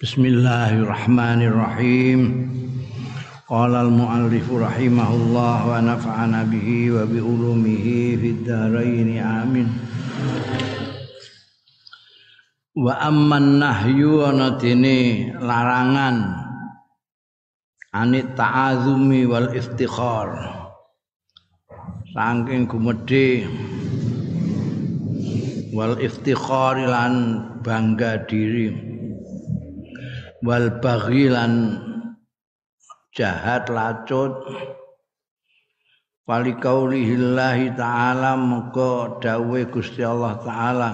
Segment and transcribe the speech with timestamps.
[0.00, 2.48] Bismillahirrahmanirrahim.
[3.44, 9.68] Qala al-muallif rahimahullah wa nafa'ana bihi wa bi ulumihi fid dharain amin.
[12.80, 14.56] Wa amman nahyu ana
[15.36, 16.16] larangan
[17.92, 20.32] anit ta'azumi wal iftikhar.
[22.16, 23.44] Saking gumedhe
[25.76, 27.12] wal iftikhar lan
[27.60, 28.89] bangga diri
[30.44, 31.80] wal baghilan
[33.12, 34.32] jahat lacut.
[36.30, 40.90] Fali kaulihillahi ta'ala Muka dawe Gusti Allah ta'ala.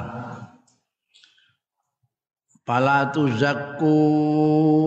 [2.67, 3.95] Fala tuzakku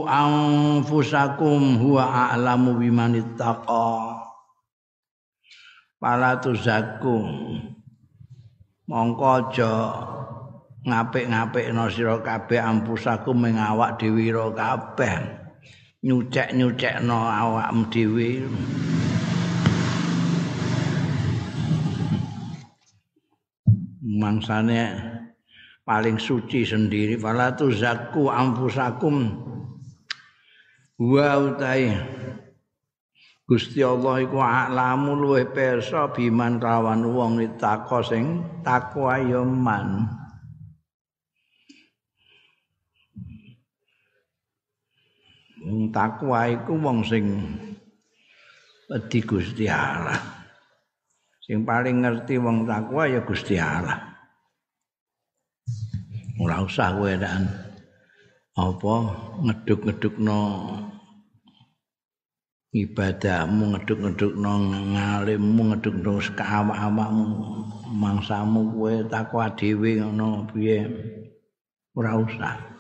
[0.04, 4.20] anfusakum huwa a'lamu bimanittaqa
[6.02, 7.18] Fala tuzakku.
[8.90, 9.74] Mongko aja
[10.88, 15.20] ngapik-ngapikno sira kabeh ampusaku mengawak dhewe ro kabeh.
[16.00, 18.30] Nyucek-nyucekno awakmu dhewe.
[24.00, 24.82] Mangsane
[25.84, 29.36] paling suci sendiri fala tu zakku ampusakum
[31.00, 31.92] wa utai.
[33.50, 40.19] Gusti Allah iku alamu luwih pirsa biman kawan wong takwa sing takwa ya man.
[45.70, 47.30] Wong takwa iku wong sing
[48.90, 50.18] wedi Gusti Allah.
[51.46, 54.02] Sing paling ngerti wong takwa ya Gusti Allah.
[56.42, 57.14] Ora usah kowe
[58.60, 58.96] apa
[59.46, 60.42] ngeduk-ngedukno
[62.74, 64.52] ibadahmu ngeduk-ngedukno
[64.98, 67.26] ngalimmu ngeduk-ngeduk sekawa-awamu
[67.94, 70.82] mangsamu kowe takwa dhewe ngono piye
[71.94, 72.79] ora usah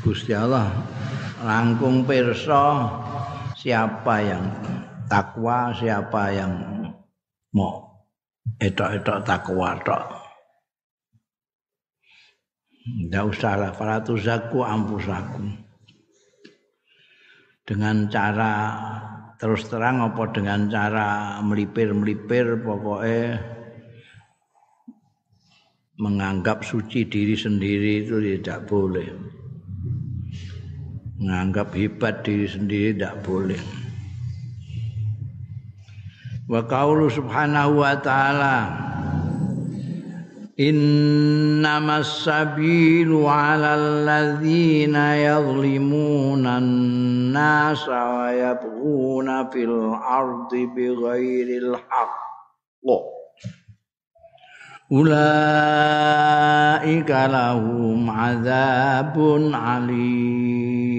[0.00, 0.72] Gusti Allah
[1.44, 2.88] langkung pirsa
[3.58, 4.44] siapa yang
[5.10, 6.52] takwa siapa yang
[7.52, 7.92] mau
[8.56, 10.04] etok-etok takwa tok.
[12.82, 15.54] Tidak usahlah para tuzaku ampusaku
[17.62, 18.52] dengan cara
[19.38, 23.38] terus terang apa dengan cara melipir-melipir pokoknya
[26.02, 29.41] menganggap suci diri sendiri itu tidak boleh
[31.22, 33.62] menganggap hebat diri sendiri tidak boleh.
[36.50, 38.58] Wa qaulu subhanahu wa ta'ala
[40.58, 52.12] innamas sabilu 'alal ladzina yadhlimuna an-nasa wa yabghuna fil ardi bighairil haqq
[54.92, 56.84] ulaika
[57.32, 60.92] lahum 'adzabun 'alim.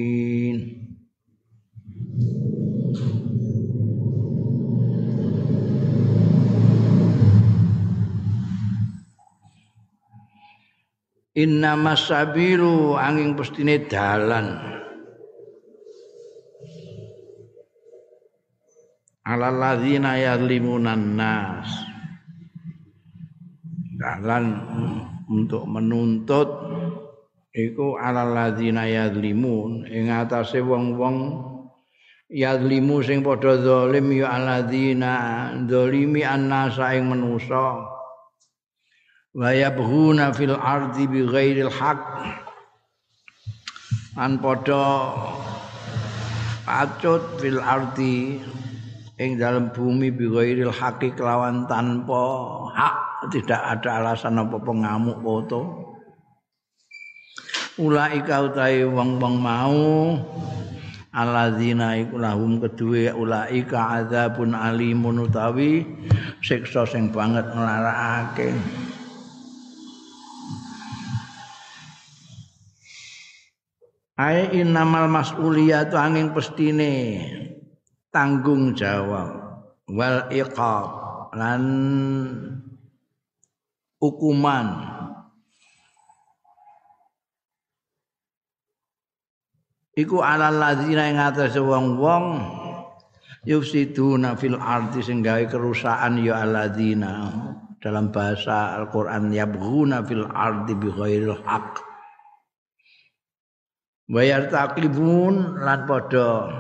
[11.34, 14.58] Inna masabilu angin pestine dalan.
[19.26, 21.93] Ala ladzina yadlimunan nas
[24.04, 24.60] dalan
[25.32, 26.48] untuk menuntut
[27.56, 29.88] iku ala ladzina yadlimun.
[29.88, 31.40] Ing atase wong-wong
[32.28, 35.14] yadlimu sing padha zalim ya alladzina
[35.64, 37.88] zalimi annasa ing manusa.
[39.34, 42.02] Wa yabghuna fil ardi bighairil haq
[44.20, 44.86] an padha
[46.68, 48.38] pacut fil ardi
[49.18, 52.22] ing dalam bumi bighairil haqi kelawan tanpa
[52.78, 55.62] hak tidak ada alasan apa pengamuk foto.
[57.80, 59.84] Ulaika utai wong-wong mau.
[61.14, 65.86] Alladzina iku lahum kedue ulaika adzabun alimun utawi
[66.42, 68.50] siksa sing banget nglarakake.
[74.18, 77.22] Ai innamal mas'uliyatu angin pestine
[78.10, 79.38] tanggung jawab.
[79.90, 80.90] Wal iqab
[81.38, 81.62] lan
[84.04, 84.92] hukuman.
[89.96, 92.44] Iku alal ladzina ing atase wong-wong
[93.48, 97.32] yufsiduna fil ardi sing gawe kerusakan ya alladzina
[97.78, 101.94] dalam bahasa Al-Qur'an yabghuna fil ardi bighairil haqq
[104.04, 106.52] Bayar taklibun lan padha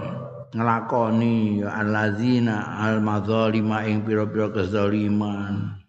[0.56, 5.83] nglakoni ya allazina al madzalima ing pira-pira kezaliman.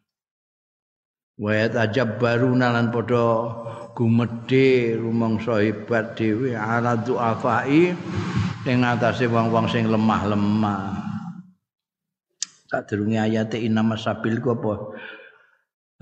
[1.35, 3.27] Wa yatajabbaruna lan padha
[3.95, 7.91] gumedhe rumangsa hebat dhewe ala du'afai
[8.65, 10.95] ing atase wong-wong sing lemah-lemah.
[12.71, 14.75] Sadurunge ayate inama sabil ku apa?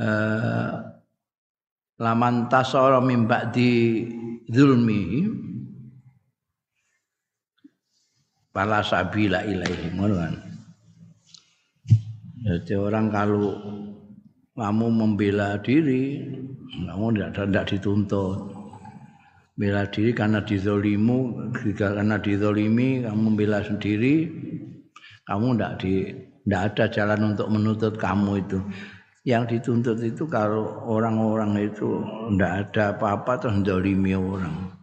[0.00, 0.72] Eh
[2.02, 4.04] laman tasara mim ba'di
[4.50, 5.28] zulmi
[8.50, 10.34] pala sabila ilaihi ngono kan?
[12.42, 13.54] Jadi orang kalau
[14.52, 16.20] kamu membela diri.
[16.88, 18.38] Kamu tidak tidak dituntut.
[19.52, 24.28] Bela diri karena dizolimu karena dizolimi kamu membela sendiri.
[25.28, 25.92] Kamu tidak di
[26.42, 28.58] tidak ada jalan untuk menuntut kamu itu.
[29.22, 32.02] Yang dituntut itu kalau orang-orang itu
[32.34, 34.74] tidak ada apa-apa terus mendolimi orang.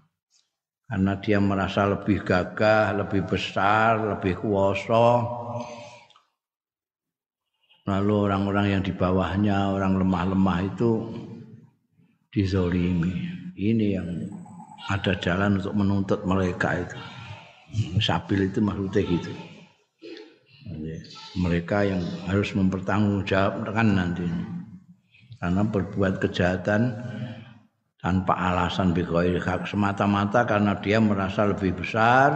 [0.89, 5.21] Karena dia merasa lebih gagah, lebih besar, lebih kuasa.
[7.89, 11.09] Lalu orang-orang yang di bawahnya, orang lemah-lemah itu
[12.29, 13.25] dizolimi.
[13.57, 14.07] Ini yang
[14.93, 16.97] ada jalan untuk menuntut mereka itu.
[17.97, 19.33] Sabil itu maksudnya gitu
[21.37, 24.25] mereka yang harus mempertanggungjawabkan nanti
[25.39, 26.93] karena berbuat kejahatan
[27.99, 32.31] tanpa alasan bighairi semata-mata karena dia merasa lebih besar,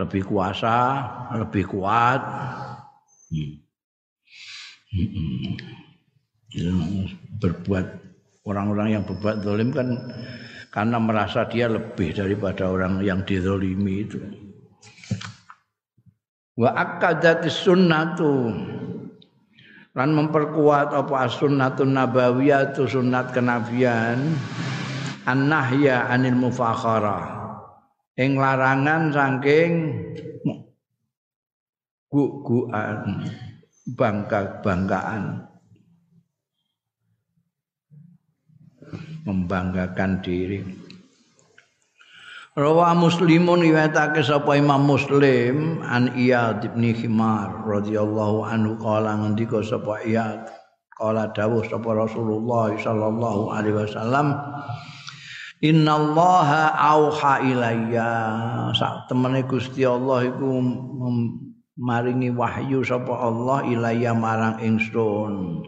[0.00, 1.04] lebih kuasa,
[1.36, 2.20] lebih kuat.
[3.28, 3.65] Hmm.
[4.94, 5.54] Hmm.
[7.42, 7.86] Berbuat
[8.46, 9.98] orang-orang yang berbuat zalim kan
[10.70, 14.20] karena merasa dia lebih daripada orang yang dizalimi itu.
[16.56, 18.52] Wa akadati sunnatu.
[19.96, 24.36] Lan memperkuat apa sunnatun nabawiyatu sunnat kenabian.
[25.24, 27.34] An-nahya anil mufakhara.
[28.16, 29.72] Ing larangan saking
[32.12, 33.28] guguan
[33.86, 35.46] bangga-banggaan
[39.26, 40.62] membanggakan diri.
[42.56, 50.00] Rawa Muslimun riwayatake sapa Imam Muslim an Iyad bin Himar radhiyallahu anhu kala ngendika sapa
[50.00, 50.48] Iyad
[50.96, 54.40] kala dawuh sapa Rasulullah sallallahu alaihi wasallam
[55.64, 58.12] Innallaha auha ilayya.
[58.76, 60.60] Sak temene Gusti Allah iku
[61.76, 65.62] maringi wahyu sapa Allah ilayya marang ingsun.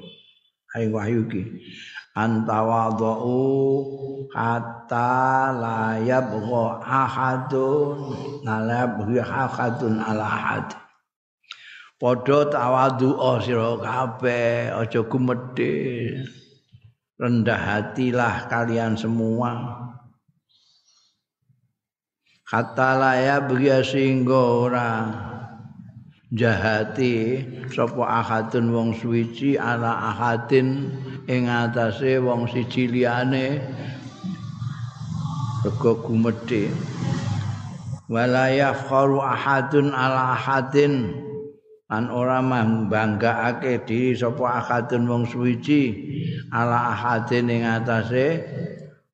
[0.73, 1.45] Hai wahyu iki.
[2.19, 3.15] Antawadhu
[4.35, 10.67] hatta la yabgha ahadun la yabgha ahadun ala ahad.
[11.99, 16.15] Padha tawadhu sira kabeh aja gumedhe
[17.19, 19.79] rendah hatilah kalian semua.
[22.51, 25.28] Hatta la yabgha singgo ora
[26.29, 27.41] jahati
[27.73, 30.93] sapa ahadun wong suci ala ahadin
[31.25, 33.65] ing atase wong siji liyane.
[35.65, 36.69] Rego gumedhe.
[38.09, 41.25] Wala yafkharu ahadun ala ahadin.
[41.89, 46.13] An ora mbanggakake diri sapa ahadun wong suci
[46.53, 48.45] ala ahadin ing atase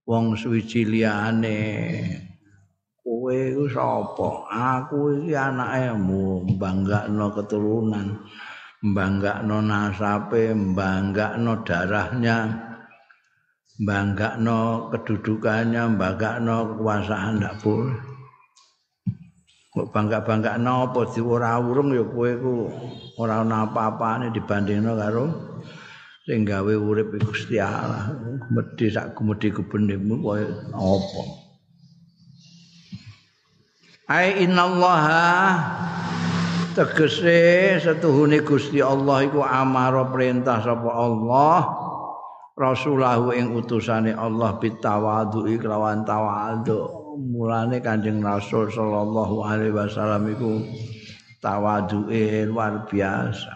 [0.03, 2.24] wong suci liyane
[3.25, 4.29] kowe iku sapa?
[4.53, 8.21] Aku iki anake mbanggakno keturunan
[8.85, 12.37] mbanggakno nasabe mbanggakno darahnya
[13.81, 17.97] mbanggakno kedudukannya mbanggakno kekuasaan ndak boleh.
[19.73, 22.55] Kok bangga-banggakno apa di ora urung ya kowe iku
[23.17, 25.25] ora ana apa-apane dibandingno karo
[26.29, 28.13] sing gawe urip Gusti Allah
[28.53, 31.44] medhi sak gumedhi kebenemu koyo apa
[34.09, 35.25] ai innallaha.
[36.75, 41.61] Tegese setuhune Gusti Allah iku amara perintah sapa Allah.
[42.55, 47.03] Rasulahu ing utusane Allah bitawadhu kelawan tawadhu.
[47.15, 50.51] Mulane Kanjeng Rasul sallallahu alaihi wasallam iku
[51.39, 53.55] tawadhuke luar biasa.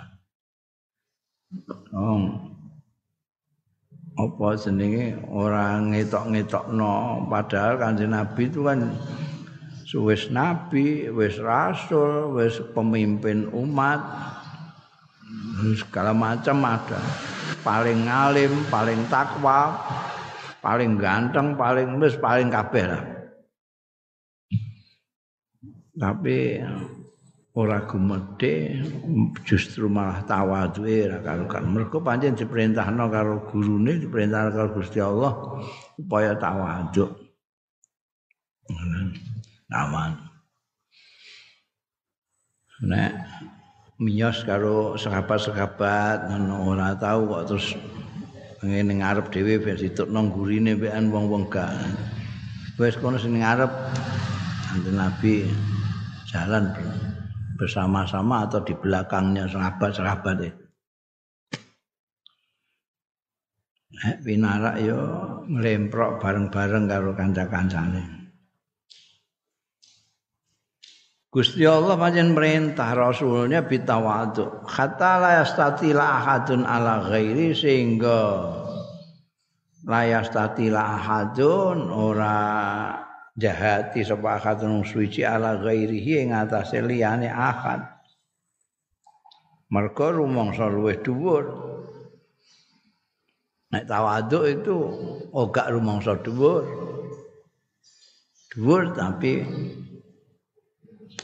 [1.90, 2.48] Oh.
[4.18, 5.14] apa jenenge?
[5.30, 7.26] Orang ngetok-ngetokno.
[7.30, 8.82] Padahal Kanjeng Nabi itu kan
[9.96, 14.04] wis nabi, wis rasul, wis pemimpin umat.
[15.80, 17.00] Segala macam ada.
[17.64, 19.72] Paling ngalim, paling takwa,
[20.60, 23.04] paling ganteng, paling wis paling kabeh lah.
[25.98, 26.62] Tapi
[27.58, 28.86] ora gumedhe
[29.42, 31.66] justru malah tawadhuke ra karukan.
[31.66, 35.32] Mergo pancen diperintahno karo gurune, diperintahno karo Gusti Allah
[35.98, 37.06] supaya tawadhu.
[39.72, 40.16] Aman.
[42.78, 43.12] Nek
[43.98, 47.74] miyos karo sahabat-sahabat ngono ora tahu kok terus
[48.62, 51.74] ngene ngarep dhewe ben ditukno gurine mbekan wong-wong gak.
[52.78, 53.70] Wis kono sing ngarep
[54.68, 55.34] Kanjeng Nabi
[56.30, 56.70] jalan
[57.58, 60.64] bersama-sama atau di belakangnya sahabat-sahabat itu.
[63.98, 65.00] Nek pinarak yo
[65.50, 68.17] nglemprok bareng-bareng karo kanca-kancane.
[71.28, 78.48] Gusti Allah pancen merintah rasulnya bitawadu hatta la yastatila ahadun ala ghairi sehingga
[79.84, 82.40] la yastatila ahadun ora
[83.36, 87.84] jahati sapa ahadun suci ala ghairihi ing atase liyane ahad.
[89.68, 91.44] Mergo rumangsa luwih dhuwur.
[93.68, 94.76] Nek tawaduk itu
[95.36, 96.64] ogak rumangsa dhuwur.
[98.48, 99.44] Dhuwur tapi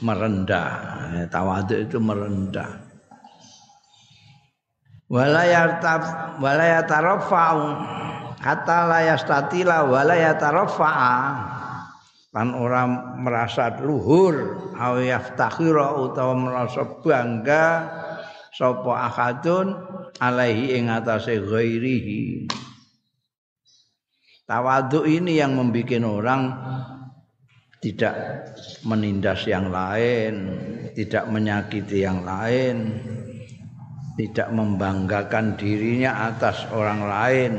[0.05, 0.73] merendah.
[1.33, 2.85] Tawaduk itu merendah.
[5.09, 6.03] Walayartab
[6.45, 7.63] walayatarafa'u
[8.45, 11.17] hatta la yastatila walayatarafa'a
[12.35, 17.67] kan orang merasa luhur aw yaftakhira utawa merasa bangga
[18.51, 19.73] sapa akadun
[20.19, 22.51] alaihi ing atase ghairihi
[24.51, 26.43] tawaduk ini yang membuat orang
[27.85, 28.17] tidak
[28.89, 30.57] menindas yang lain,
[30.97, 32.97] tidak menyakiti yang lain,
[34.17, 37.53] tidak membanggakan dirinya atas orang lain.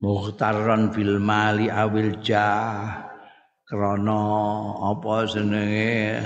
[0.00, 3.04] Muhtaran bil mali awil jah
[3.68, 4.24] krana
[4.88, 6.24] apa jenenge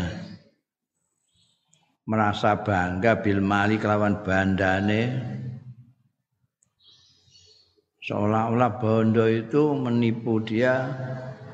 [2.07, 5.03] merasa bangga bil mali kelawan bandane
[8.03, 10.91] seolah-olah bondo itu menipu dia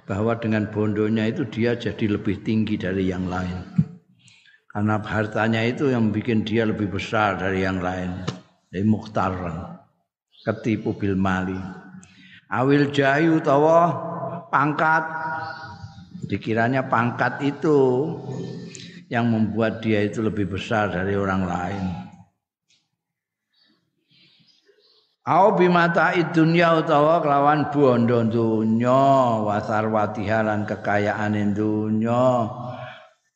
[0.08, 3.84] bahwa dengan bondonya itu dia jadi lebih tinggi dari yang lain.
[4.72, 8.24] Karena hartanya itu yang bikin dia lebih besar dari yang lain.
[8.72, 9.76] Dari muhtaran.
[10.44, 11.56] Ketipu bil mali.
[12.48, 13.92] Awil jayu tawa
[14.48, 15.04] pangkat.
[16.28, 17.76] Dikiranya pangkat itu
[19.12, 22.07] yang membuat dia itu lebih besar dari orang lain.
[25.28, 29.04] Au bimata dunya utawa kelawan bondo dunya
[29.44, 32.48] wasarwatiha lan kekayaan dunya.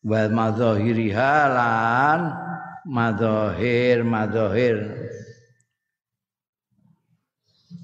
[0.00, 2.20] Wal madzahiriha lan
[2.88, 4.76] madzahir madzahir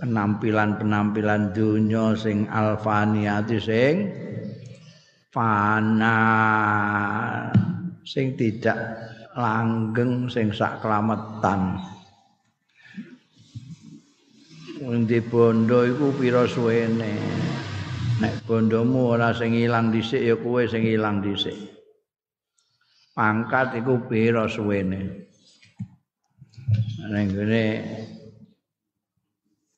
[0.01, 3.95] penampilan-penampilan dunya sing alfaniati sing
[5.29, 6.19] fana
[8.09, 8.79] sing tidak
[9.37, 11.77] langgeng sing sak kelametan
[14.79, 17.11] Endi bondo iku pira suwene.
[18.23, 21.55] Nek bondomu ora sing ilang dhisik ya kowe sing ilang dhisik.
[23.11, 25.27] Pangkat iku pira suwene.
[27.11, 27.65] Nek ngene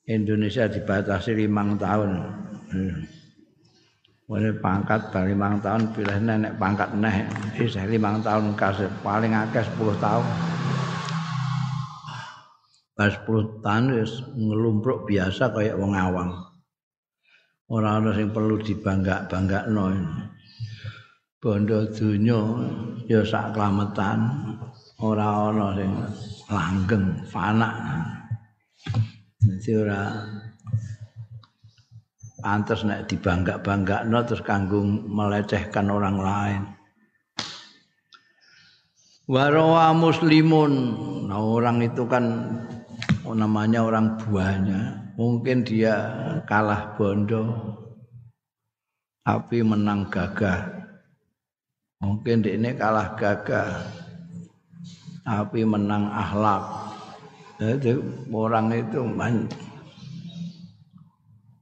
[0.04, 2.12] Indonesia dibatasi limang tahun.
[4.28, 7.24] Wene pangkat bar limang tahun pilih nenek pangkat neh
[7.56, 10.26] isih limang tahun kasih paling akeh 10 tahun.
[13.00, 16.36] Pas 10 tahun wis ngelumpruk biasa kayak wong awam.
[17.72, 19.88] Ora ana sing perlu dibangga-banggakno.
[21.40, 22.40] Bondo donya
[23.08, 24.20] ya sak klametan,
[25.00, 25.92] ora ana sing
[26.52, 27.72] langgeng, fana.
[29.40, 30.20] Dadi ora
[32.44, 36.62] pantes nek dibangga-banggakno terus kanggo melecehkan orang lain.
[39.24, 40.72] Warawa muslimun.
[41.30, 42.50] Nah, orang itu kan
[43.34, 45.12] namanya orang buahnya?
[45.14, 45.94] Mungkin dia
[46.48, 47.50] kalah bondo
[49.26, 50.66] tapi menang gagah.
[52.00, 53.84] Mungkin dia ini kalah gagah
[55.22, 56.64] tapi menang akhlak.
[57.60, 58.00] Jadi
[58.32, 59.44] orang itu man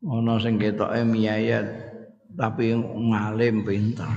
[0.07, 1.67] ono sing ketoke miyayat
[2.39, 4.09] tapi ngalim pintar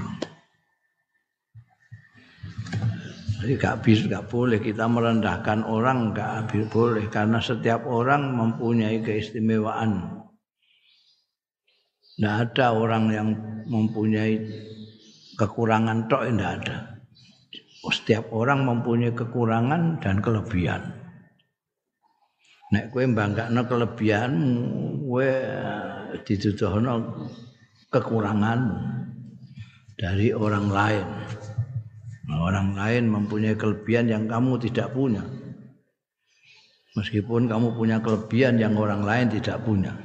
[3.42, 10.22] Jadi gak bisa, gak boleh kita merendahkan orang, gak boleh karena setiap orang mempunyai keistimewaan.
[12.22, 13.28] Tidak ada orang yang
[13.66, 14.38] mempunyai
[15.42, 16.78] kekurangan tok, tidak ada.
[17.82, 21.02] Setiap orang mempunyai kekurangan dan kelebihan.
[22.70, 24.54] Nek kowe banggakno kelebihanmu,
[25.10, 25.30] kowe
[26.30, 26.94] dituduhno
[27.90, 28.78] kekuranganmu
[29.98, 31.08] dari orang lain.
[32.32, 35.20] Orang lain mempunyai kelebihan yang kamu tidak punya.
[36.96, 39.96] Meskipun kamu punya kelebihan yang orang lain tidak punya.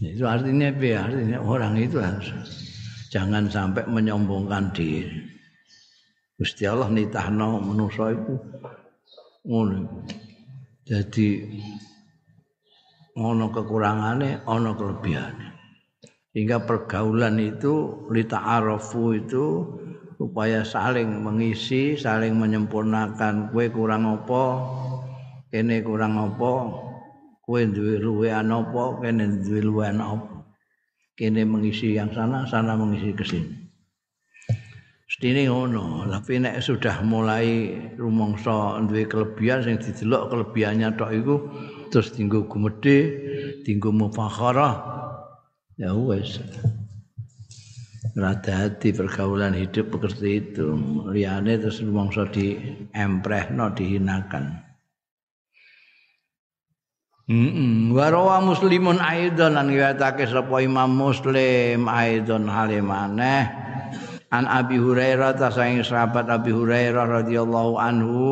[0.00, 1.08] Itu artinya apa?
[1.08, 2.28] Artinya orang itu harus
[3.08, 5.28] jangan sampai menyombongkan diri.
[6.38, 8.34] Gusti Allah nitahno manusa itu
[9.42, 10.06] ngono.
[10.86, 11.28] Jadi
[13.18, 15.48] ono kekurangane, ono kelebihane.
[16.30, 19.44] Sehingga pergaulan itu lita arafu itu
[20.18, 23.54] supaya saling mengisi, saling menyempurnakan.
[23.54, 24.42] Kue kurang apa,
[25.54, 26.50] kene kurang apa,
[27.46, 30.42] kue duwe luwean apa, kene duwe luwean apa.
[31.14, 33.50] Kene mengisi yang sana, sana mengisi ke sini.
[35.08, 41.34] Stine ngono, tapi nek sudah mulai rumangsa duwe kelebihan sing didelok kelebihannya tok iku
[41.88, 42.98] terus tinggu gumedhe,
[43.64, 44.76] tinggu mufakharah.
[45.80, 46.38] Ya wes.
[47.98, 50.74] Rada hati pergaulan hidup seperti itu.
[51.10, 52.54] Liane terus rumangsa di
[52.94, 54.68] emprehno dihinakan.
[57.28, 63.52] Mm Warawa muslimun aidon lan riwayatake sapa Imam Muslim aidon halimane
[64.32, 68.24] an Abi Hurairah ta saing sahabat Abi Hurairah radhiyallahu anhu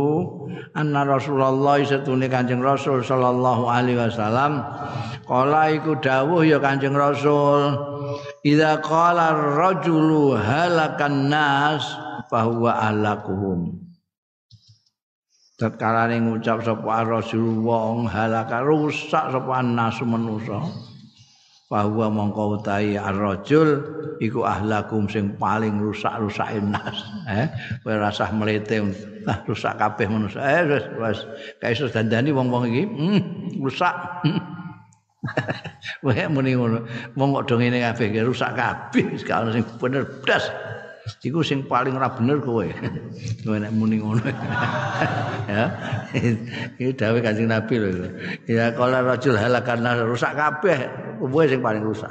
[0.72, 4.64] anna Rasulullah setune Kanjeng Rasul sallallahu alaihi wasallam
[5.28, 7.95] kala iku dawuh ya Kanjeng Rasul
[8.46, 11.82] idza qala ar-rajulu halakan nas
[12.30, 13.82] fahuwa alakuhum.
[15.56, 17.02] Tatkala ning ngucap sapa
[17.40, 20.62] wong halaka rusak sapa nasu manusa.
[21.66, 23.82] Bahwa mongko utahi ar-rajul
[24.22, 26.94] iku ahlakum sing paling rusak-rusak nas.
[27.26, 27.50] Eh
[27.82, 28.78] kowe rasah mlete
[29.26, 30.38] ah rusak kabeh manusa.
[30.44, 31.18] Eh wis wis
[31.58, 32.84] kaiso dandani wong-wong iki?
[32.86, 33.20] Hmm,
[33.66, 33.96] rusak
[36.06, 36.86] Wae muni ngono.
[37.16, 40.46] Wong kok do ngene kabeh rusak kabeh, gak sing bener blas.
[41.22, 42.66] iku sing paling ora bener kowe.
[43.46, 44.22] Kowe nek muni ngono.
[45.50, 45.64] ya.
[46.78, 48.10] Iki dawuh Kanjeng Nabi lho.
[48.50, 50.90] Ya kala rajul halakan rusak kabeh,
[51.22, 52.10] kowe sing paling rusak.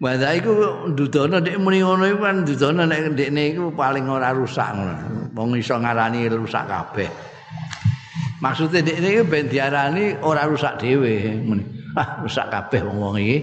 [0.00, 4.72] Wanda iku dudono nek muni ngono iku kan dudono nek ndekne iku paling ora rusak
[4.72, 4.94] ngono.
[5.36, 7.10] Wong iso ngarani rusak kabeh.
[8.40, 11.44] Maksudnya ndekne iku ben diarani ora rusak dhewe.
[11.92, 13.38] Ah rusak kabeh wong-wong iki.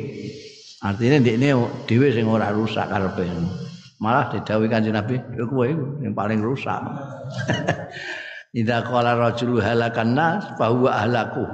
[0.81, 1.53] Artinya di ini
[1.85, 3.29] dewi sing ora rusak karepe.
[3.97, 5.65] Malah didhawuhi Kanjeng Nabi, ya kowe
[6.05, 6.77] yang paling rusak.
[8.59, 11.45] Idza qala rajulu halakan nas fa ahlaku.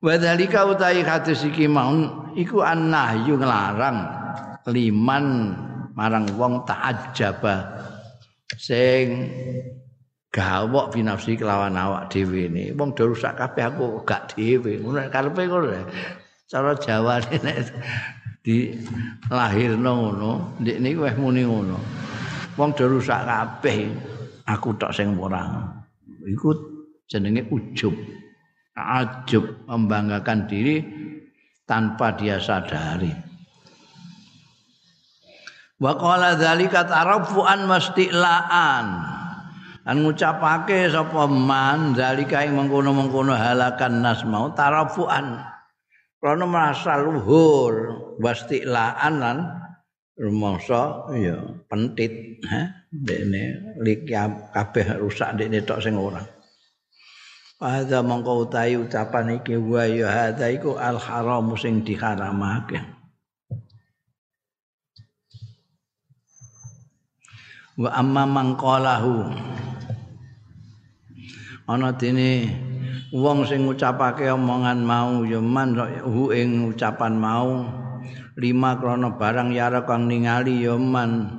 [0.00, 4.00] Wa utai hadis iki maun iku annahyu nglarang
[4.68, 5.56] liman
[5.92, 7.84] marang wong ta'ajjaba
[8.56, 9.28] sing
[10.40, 12.72] gawok binafsi kelawan awak dhewe ne.
[12.72, 14.80] Wong do rusak kabeh aku gak dhewe.
[14.80, 15.84] Ngono karepe ngono.
[16.50, 17.62] cara Jawa nek
[18.42, 18.74] di
[19.30, 21.78] lahirno ngono ndek niku wis muni ngono
[22.58, 23.86] wong do rusak kabeh
[24.50, 25.46] aku tok sing ora
[26.26, 26.50] iku
[27.06, 27.94] jenenge ujub
[28.74, 30.82] ajub membanggakan diri
[31.68, 33.14] tanpa dia sadari
[35.78, 38.86] wa qala dzalika tarafuan mastilaan
[39.90, 45.50] an ngucapake sapa man zalika ing mengkono-mengkono halakan nas mau tarafuan
[46.20, 49.38] Karena merasa luhur, wastilaan lan
[50.20, 52.84] rumangsa ya pentit, ha.
[52.92, 54.12] Dene liki
[54.52, 56.20] kabeh rusak dene tok sing ora.
[57.56, 62.84] Pada mongko utahi ucapan iki wa ya hadza iku al haram sing diharamake.
[67.80, 69.32] Wa amma mangqalahu
[71.70, 72.50] ana dene
[73.14, 77.62] wong sing ngucapake omongan mau ya man hu ing ucapan mau.
[78.40, 81.30] Lima krana barang yara kang ningali ya man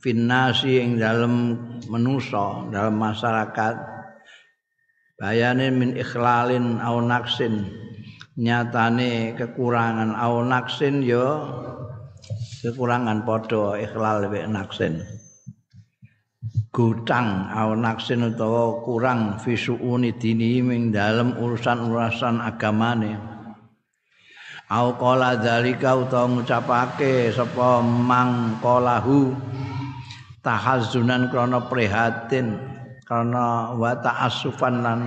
[0.00, 1.60] finnasi ing dalem
[1.92, 3.74] manusa dalam masyarakat.
[5.20, 7.68] Bayane min ikhlalin au naksin.
[8.40, 11.44] Nyatane kekurangan au naksin ya
[12.64, 15.23] kekurangan padha ikhlal wa naksin
[16.74, 23.14] gutang au naksin utawa kurang visuuni dini ing dalem urusan-urusan agamane.
[24.74, 29.30] Au qala dzalika utawa ngucapake sapa mang qalahu
[30.42, 32.58] tahazzunan krana prihatin
[33.06, 35.00] karena wa ta'assufan lan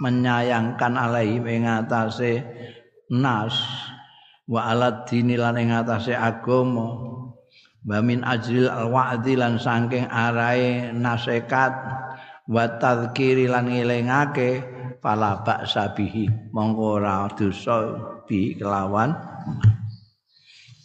[0.00, 1.68] menyayangkan alaihi ing
[3.12, 3.54] nas
[4.48, 7.17] wa alad dini lan ing agama
[7.86, 11.72] wa min ajril alwa'di lan saking arae nasekat
[12.48, 16.50] wa tadzkiri lan ngelingake fala ba'sa bihi.
[16.50, 17.94] Mongko ora dosa
[18.26, 19.14] bi kelawan.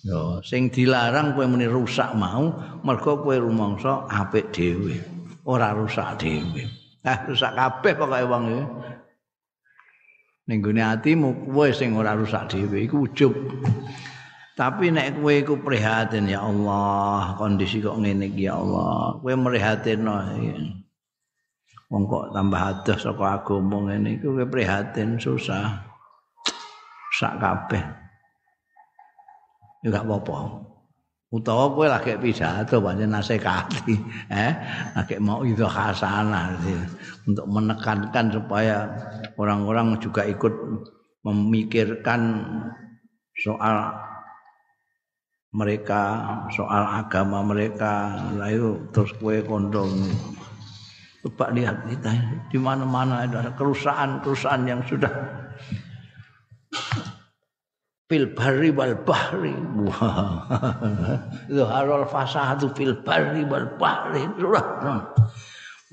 [0.03, 2.51] Yo sing dilarang kowe muni rusak mau
[2.83, 4.99] mergo kowe rumangsa apik dhewe.
[5.47, 6.67] Ora rusak dhewe.
[7.07, 8.63] Ah rusak kabeh pokoke wong iki.
[10.43, 13.31] Ning gone atimu kowe sing ora rusak dhewe iku ujub
[14.53, 19.17] Tapi nek kowe iku prihatin ya Allah, kondisi kok ngene ya Allah.
[19.17, 20.13] Kowe mrihatinno.
[21.93, 25.81] wong kok tambah adoh saka agama ngene iku prihatin susah.
[27.17, 27.81] Sak kabeh.
[29.81, 30.69] Ya gak apa-apa.
[31.33, 33.97] Utawa kowe lagi pidato pancen nasihati
[34.29, 34.53] eh?
[34.93, 36.61] Lagi mau itu hasanah
[37.25, 38.85] untuk menekankan supaya
[39.41, 40.53] orang-orang juga ikut
[41.25, 42.21] memikirkan
[43.33, 43.97] soal
[45.53, 46.01] mereka
[46.49, 48.17] soal agama mereka.
[48.35, 49.89] Lalu terus kue kondom
[51.23, 52.11] coba lihat kita
[52.51, 55.07] di mana-mana ada kerusakan-kerusakan yang sudah
[58.11, 59.55] fil barri wal bahri.
[61.47, 64.27] Zuharul fasahatu fil barri wal bahri.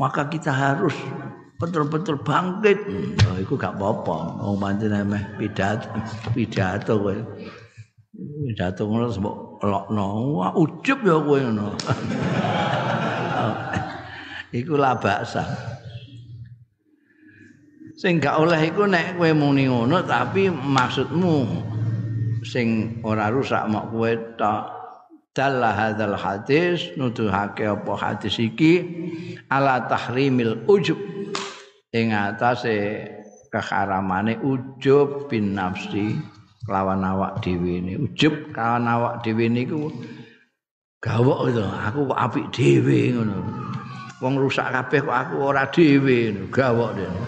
[0.00, 0.96] Maka kita harus
[1.60, 2.80] betul-betul bangkit.
[3.28, 4.40] Oh, itu gak apa-apa.
[4.56, 5.92] Mantin emeh pidato
[6.32, 7.16] pidato kowe
[8.48, 9.12] pidato ngono
[9.60, 11.76] lokno wah ujub ya kowe ngono.
[14.58, 15.46] Iku lah baksa.
[18.00, 21.36] Sing gak oleh iku nek kowe muni ngono tapi maksudmu
[22.42, 24.64] sing ora rusak mok kowe tok.
[25.30, 28.82] Dalla hadzal hadis nuduhake apa hadis iki?
[29.46, 30.98] Ala tahrimil ujub.
[31.94, 33.06] Ing atase
[33.54, 36.18] keharamane ujub bin nafsi
[36.70, 37.98] lawan awak dhewe ini.
[37.98, 39.90] Ujub kawan awak dhewe niku
[41.02, 43.38] gawok itu aku kok apik dhewe ngono.
[44.22, 47.20] Wong rusak kabeh kok aku ora dhewe gawok dene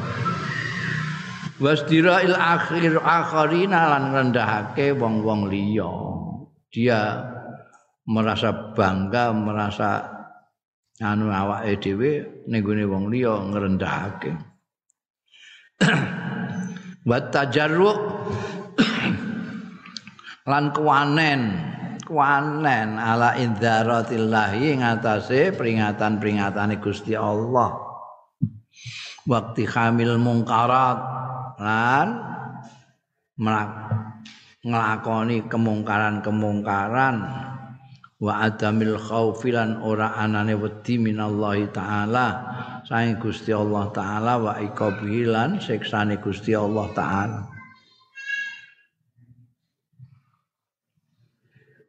[1.62, 5.86] wasdirail akhir akharina lan rendahake wong-wong liya.
[6.74, 7.22] Dia
[8.10, 10.02] merasa bangga merasa
[10.98, 12.10] anu awake dhewe
[12.50, 14.34] ning wong liya ngrendahake.
[17.08, 18.11] Wa tajarru
[20.42, 21.42] lan kuwanen
[22.10, 27.78] wanen ala indzaratillahi ngatasé peringatan-peringatane Gusti Allah.
[29.22, 30.98] Waktu hamil mungkarat.
[31.62, 32.08] Lan
[34.66, 37.16] nglakoni kemungkaran-kemungkaran.
[38.22, 42.28] Wa adamil khaufilan ora anane wedi minallahi taala.
[42.86, 47.51] Saing Gusti Allah taala wa iqabilan siksane Gusti Allah taala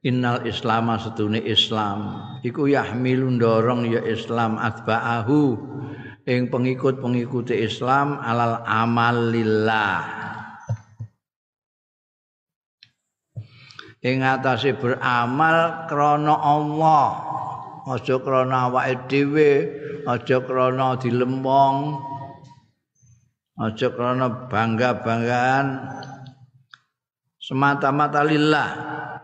[0.03, 2.19] Innal Islama setune Islam.
[2.43, 5.55] Iku yahmilu ndorong ya Islam atba'ahu.
[6.27, 10.03] Ing pengikut-pengikut Islam alal amal lillah.
[14.03, 17.07] Ing atase beramal krana Allah.
[17.83, 19.51] Aja krana awake dhewe
[20.07, 21.99] aja krana dilempong
[23.59, 25.67] aja krana bangga-banggaan
[27.53, 28.69] semata-mata lillah.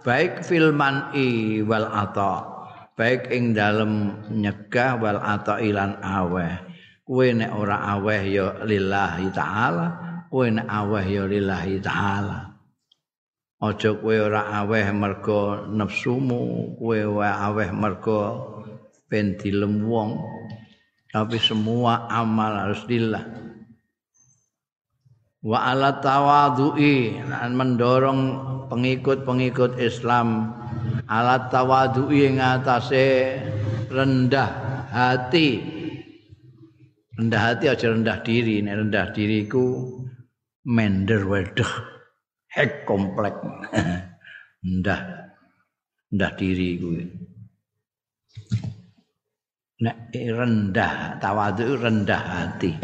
[0.06, 2.46] Baik filman i wal ata.
[2.94, 6.54] Baik ing dalem nyegah wal ata ilan aweh.
[7.02, 9.88] Kowe nek ora aweh ya lillahi taala.
[10.30, 12.54] Kowe nek aweh ya lillahi taala.
[13.66, 16.78] Aja kowe ora aweh mergo nafsumu.
[16.78, 18.22] Kowe aweh mergo
[19.10, 20.22] ben dilem wong.
[21.10, 23.49] Tapi semua amal harus lillah
[25.44, 28.22] wa ala tawadhu'i lan mendorong
[28.68, 30.56] pengikut-pengikut Islam.
[31.10, 33.40] Ala tawadhu'i ing atase
[33.90, 34.50] rendah
[34.94, 35.50] hati.
[37.18, 38.62] Rendah hati aja rendah diri.
[38.64, 39.90] Nek rendah diriku
[40.64, 41.72] mender wedeh
[42.54, 43.36] hek komplek.
[44.64, 45.02] Rendah.
[46.12, 47.30] Rendah diri kuwi
[49.80, 52.76] nek rendah tawadhu rendah hati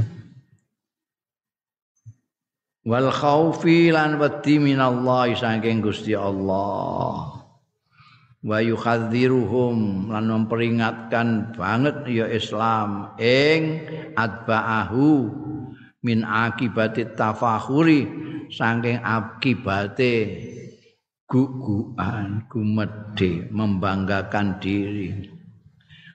[2.85, 7.41] wal khaufi lan wedi minallahi saking Gusti Allah.
[8.45, 15.33] Wa yuhadziruhum lan memperingatkan banget ya Islam ing atba'ahu
[16.05, 18.05] min akibati tafakhuri
[18.53, 20.15] saking akibate
[21.25, 25.25] guguan gumedhe membanggakan diri.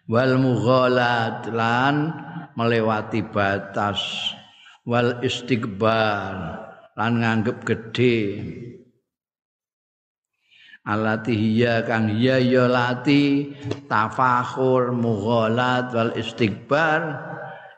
[0.07, 2.15] Wal mughalat lan
[2.55, 4.31] melewati batas
[4.85, 6.37] wal istighbar
[6.97, 8.19] lan nganggep gedhe.
[10.81, 13.53] Alati hiya kang hiya ya lati
[13.85, 17.21] tafakhur mughalat wal istighbar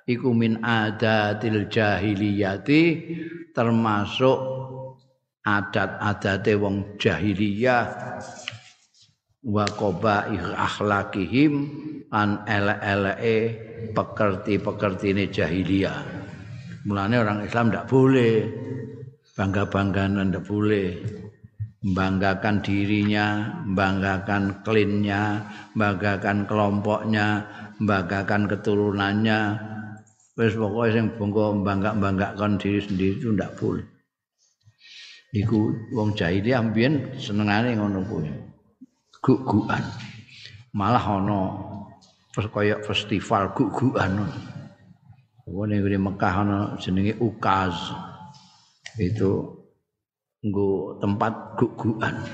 [0.07, 2.83] iku min adatil jahiliyati
[3.51, 4.38] termasuk
[5.43, 7.91] adat-adate wong jahiliyah.
[9.43, 11.53] Wa qabaih akhlakihim
[12.15, 13.38] an ele-eleke
[13.91, 16.22] pekerti-pekertine jahiliyah
[16.87, 18.47] mulane orang Islam ndak boleh
[19.35, 20.99] bangga-banggaan ndak boleh
[21.83, 25.42] membanggakan dirinya, membanggakan klinnya,
[25.75, 27.42] membanggakan kelompoknya,
[27.83, 29.40] membanggakan keturunannya,
[30.33, 33.85] Wis pokoke sing bangga bangga-banggakan diri sendiri itu ndak boleh.
[35.37, 38.33] Iku wong jahiliyah mbiyen senengane ngono kuwi.
[39.21, 39.85] Gugukan.
[40.73, 41.40] Malah ana
[42.33, 44.25] kaya festival gugukan.
[45.53, 47.77] Wong ning Mekah ana jenenge Ukaz.
[48.97, 49.61] Itu
[50.41, 52.25] nggo tempat gugukan.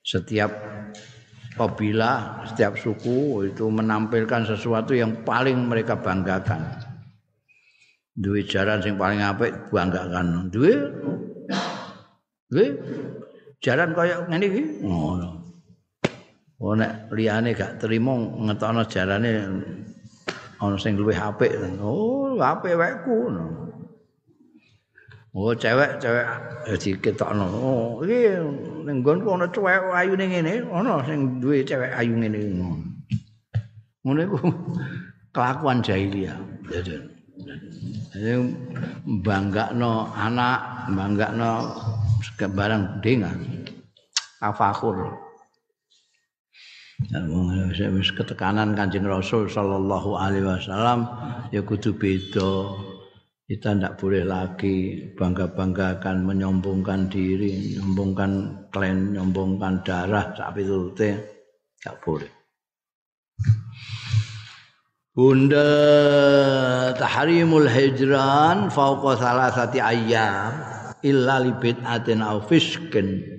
[0.00, 0.48] Setiap
[1.60, 6.64] kabilah, setiap suku itu menampilkan sesuatu yang paling mereka banggakan.
[8.16, 10.48] Duwe jaran sing paling apik banggakan.
[10.48, 10.72] Duwe
[12.48, 12.66] Duwe
[13.60, 14.62] jaran kaya ngene iki.
[14.80, 15.28] Ngono.
[16.56, 18.16] Oh nek liyane gak trimo
[18.48, 19.32] ngetokno jarane
[20.62, 21.52] ana sing luwih apik.
[21.80, 23.28] Oh, apik wekku.
[25.36, 26.24] Oh, cewek cewek
[26.80, 27.44] diketokno.
[27.44, 28.40] Oh, iki
[28.88, 32.40] ning nggonku ana cewek ayu ning ngene, ana sing duwe cewek ayu ngene.
[34.00, 34.38] Ngono iku
[35.36, 36.40] kelakuan jahiliyah.
[36.72, 38.32] Jadi
[39.20, 41.52] banggakno anak, banggakno
[42.40, 43.36] barang dengan
[44.40, 45.25] tafakur.
[46.96, 51.04] Wis ketekanan Kanjeng Rasul sallallahu alaihi wasallam
[51.52, 52.72] ya kudu beda
[53.46, 58.30] kita tidak boleh lagi bangga-banggakan menyombongkan diri, menyombongkan
[58.74, 61.10] klan, menyombongkan darah sapi turute
[61.78, 62.30] tidak boleh.
[65.14, 65.70] Bunda
[66.98, 70.50] tahrimul hijran fauqa salasati ayyam
[71.06, 73.35] illa li bid'atin aw fiskin.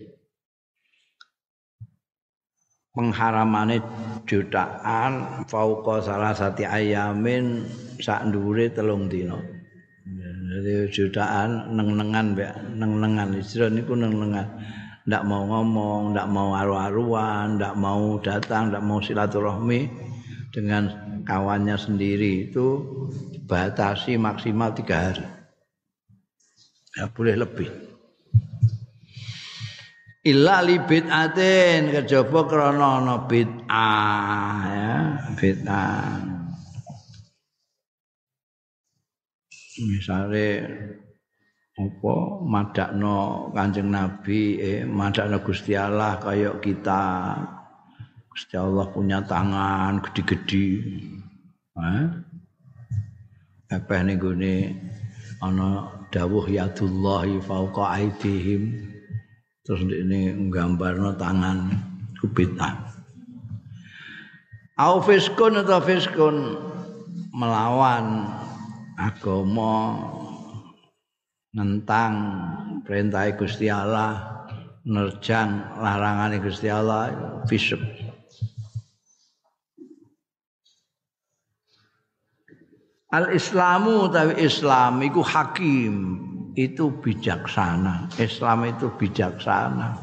[2.97, 3.77] Pengharamane
[4.25, 7.61] jutaan fauqa salasati ayyamin
[8.01, 9.37] sak ndure telung dina.
[10.47, 14.47] Jadi jutaan neng-nengan mbak, neng-nengan hijrah niku neng-nengan.
[15.07, 19.87] Ndak mau ngomong, ndak mau aru-aruan, ndak mau datang, ndak mau silaturahmi
[20.51, 20.89] dengan
[21.23, 22.67] kawannya sendiri itu
[23.47, 25.23] batasi maksimal tiga hari.
[26.97, 27.86] Ya boleh lebih.
[30.27, 34.95] Illa li bid'atin kejaba krana ana bid'ah ya,
[35.39, 36.35] bid'ah.
[39.77, 40.65] misale
[41.77, 47.37] apa madakno Kanjeng Nabi eh madakno Gusti Allah kaya kita.
[48.33, 50.81] Gusti Allah punya tangan gede-gede
[51.77, 52.05] eh
[53.69, 54.57] apa ning gone
[55.45, 58.96] ana dawuh yadullahi fauqa aidihim
[59.67, 61.75] terus ini nggambarno tangan
[62.23, 62.87] kubitah
[64.79, 66.37] au fiskun atau fiskun?
[67.37, 68.25] Melawan
[68.97, 69.93] agama
[71.53, 72.13] nentang
[72.81, 74.41] perintah Gusti Allah
[74.81, 77.13] nerjang larangan Gusti Allah
[77.45, 77.77] fisik
[83.13, 85.93] Al Islamu tapi Islam itu hakim
[86.57, 88.09] itu bijaksana.
[88.17, 89.93] Islam itu bijaksana.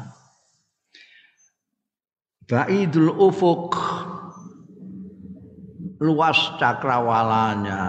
[2.47, 3.75] Ba'idul ufuk.
[5.99, 7.83] Luas cakrawalanya.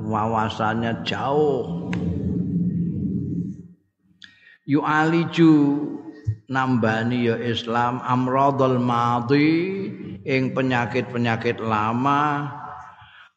[0.00, 1.92] Wawasannya jauh.
[4.64, 5.52] Yu aliju
[6.48, 8.00] nambani ya Islam.
[8.00, 9.92] Amradul madi
[10.24, 12.48] ing penyakit-penyakit lama.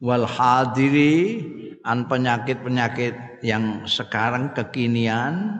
[0.00, 1.44] Wal hadiri
[1.84, 5.56] an penyakit-penyakit yang sekarang kekinian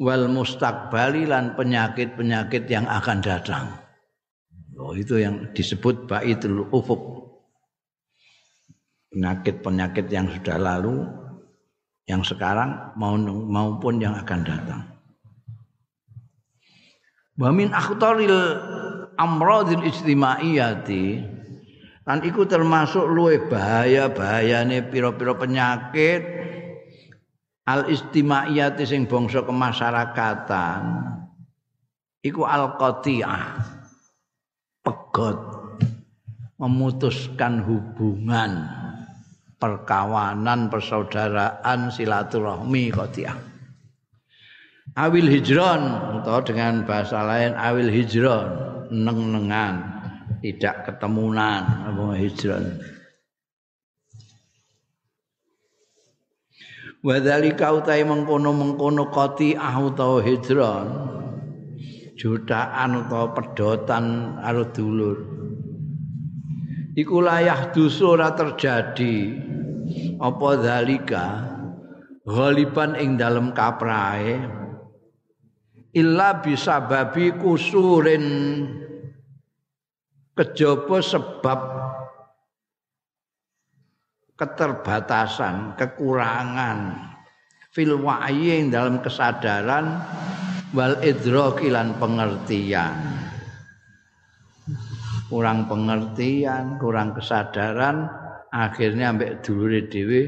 [0.00, 3.66] wal mustakbali lan penyakit-penyakit yang akan datang.
[4.76, 7.16] Oh itu yang disebut baitul ufuk
[9.12, 11.08] penyakit-penyakit yang sudah lalu,
[12.04, 12.92] yang sekarang
[13.48, 14.80] maupun yang akan datang.
[17.36, 18.60] Wa min akhtaril
[19.16, 21.35] amradil ijtimaiyati
[22.06, 26.22] kan iku termasuk luwe bahaya-bahayane pira-pira penyakit
[27.66, 30.82] al istimaiyati sing bangsa kemasyarakatan.
[32.22, 33.58] Iku al qati'ah
[34.86, 35.38] pegot
[36.62, 38.70] memutuskan hubungan
[39.58, 43.38] perkawanan persaudaraan silaturahmi qati'ah.
[44.94, 45.82] Awil hijron
[46.22, 48.46] atau dengan bahasa lain awil hijron
[48.94, 49.95] neng-nengan
[50.40, 52.64] tidak ketemunan apa hijron
[57.06, 60.86] Wadhalika utai mengkono-mengkono qati'ah utawa hijron
[62.18, 65.18] jutaan utawa pedotan karo dulur.
[66.96, 69.44] Iku layah dusu ora terjadi.
[70.18, 71.26] Apa zalika
[72.26, 74.40] ghaliban ing dalem kaprae
[75.94, 78.26] illa bisa babi kusurin
[80.36, 81.60] kejaba sebab
[84.36, 86.78] keterbatasan, kekurangan
[87.72, 89.96] fil wa'yi dalam kesadaran
[90.76, 92.94] wal idraki lan pengertian.
[95.26, 98.06] Kurang pengertian, kurang kesadaran,
[98.52, 100.22] akhirnya ambek dulure dhewe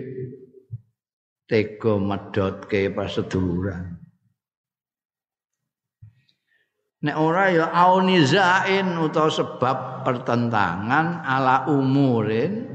[1.46, 4.07] tega medhotke paseduluran.
[6.98, 12.66] Nek ora ya aunizain utawa sebab pertentangan ala umurin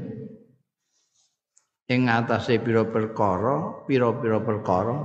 [1.92, 4.96] ing atase pira perkara, pira-pira perkara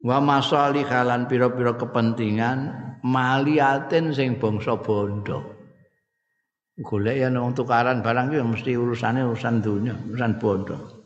[0.00, 2.72] wa masalih halan pira-pira kepentingan
[3.04, 5.60] maliatin sing bangsa bondo.
[6.80, 10.99] Golek ya nang tukaran barang iki mesti urusane urusan dunia, urusan bondo.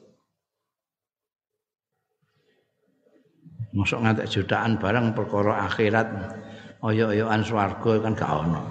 [3.74, 6.06] Masuk ngantek jutaan barang perkara akhirat
[6.78, 8.62] oyok-oyokan swarga kan gak ono.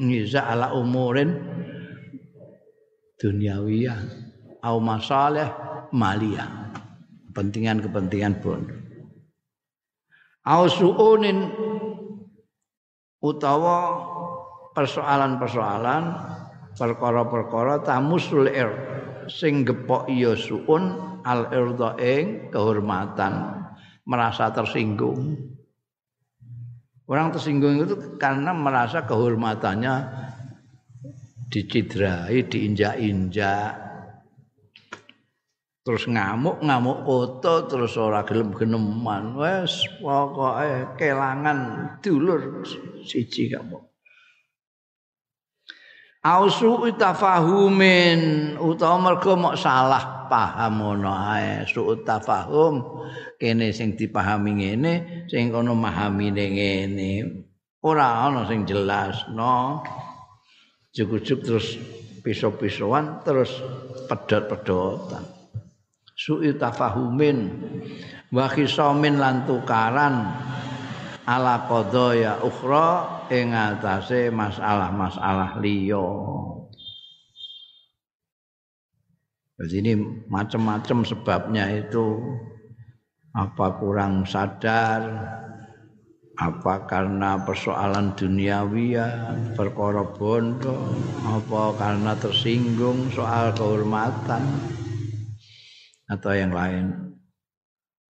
[0.00, 1.36] Ngiza ala umurin
[3.20, 4.00] duniawiyah
[4.64, 5.52] au masalih
[5.92, 6.72] maliyah.
[7.30, 8.74] Kepentingan-kepentingan bondo.
[10.48, 11.52] Au suunin
[13.20, 13.76] utawa
[14.72, 16.02] persoalan-persoalan
[16.72, 18.72] perkara-perkara tamusul ir
[19.28, 23.59] sing gepok ya suun al irda ing kehormatan
[24.04, 25.50] merasa tersinggung
[27.10, 29.94] Orang tersinggung itu karena merasa kehormatannya
[31.50, 33.74] dicidrai, diinjak-injak.
[35.82, 39.34] Terus ngamuk, ngamuk koto, terus ora gelem geneman.
[39.34, 41.58] Wes pokoke kelangan
[41.98, 42.62] dulur
[43.02, 43.82] siji kamu.
[46.30, 51.66] Ausu utafahumin utawa mergo mok salah paham ngono ae.
[51.66, 53.02] Suut tafahum
[53.34, 54.92] kene sing dipahami ngene
[55.26, 57.12] sing kono mahamine ngene.
[57.82, 59.82] Ora ana sing jelas no
[60.94, 61.74] cukup terus
[62.22, 63.50] piso-pisoan terus
[64.06, 65.24] pedot-pedotan.
[66.14, 67.38] Su'i tafahumin
[68.30, 70.14] wa khisamin lan tukaran.
[71.24, 76.02] Ala qadaya ukhra ing atase masalah-masalah liya.
[79.60, 79.92] Jadi ini
[80.24, 82.16] macam-macam sebabnya itu.
[83.30, 85.06] Apa kurang sadar
[86.40, 90.72] apa karena persoalan duniawi ya perkara bondo
[91.22, 94.42] apa karena tersinggung soal kehormatan
[96.08, 97.12] atau yang lain.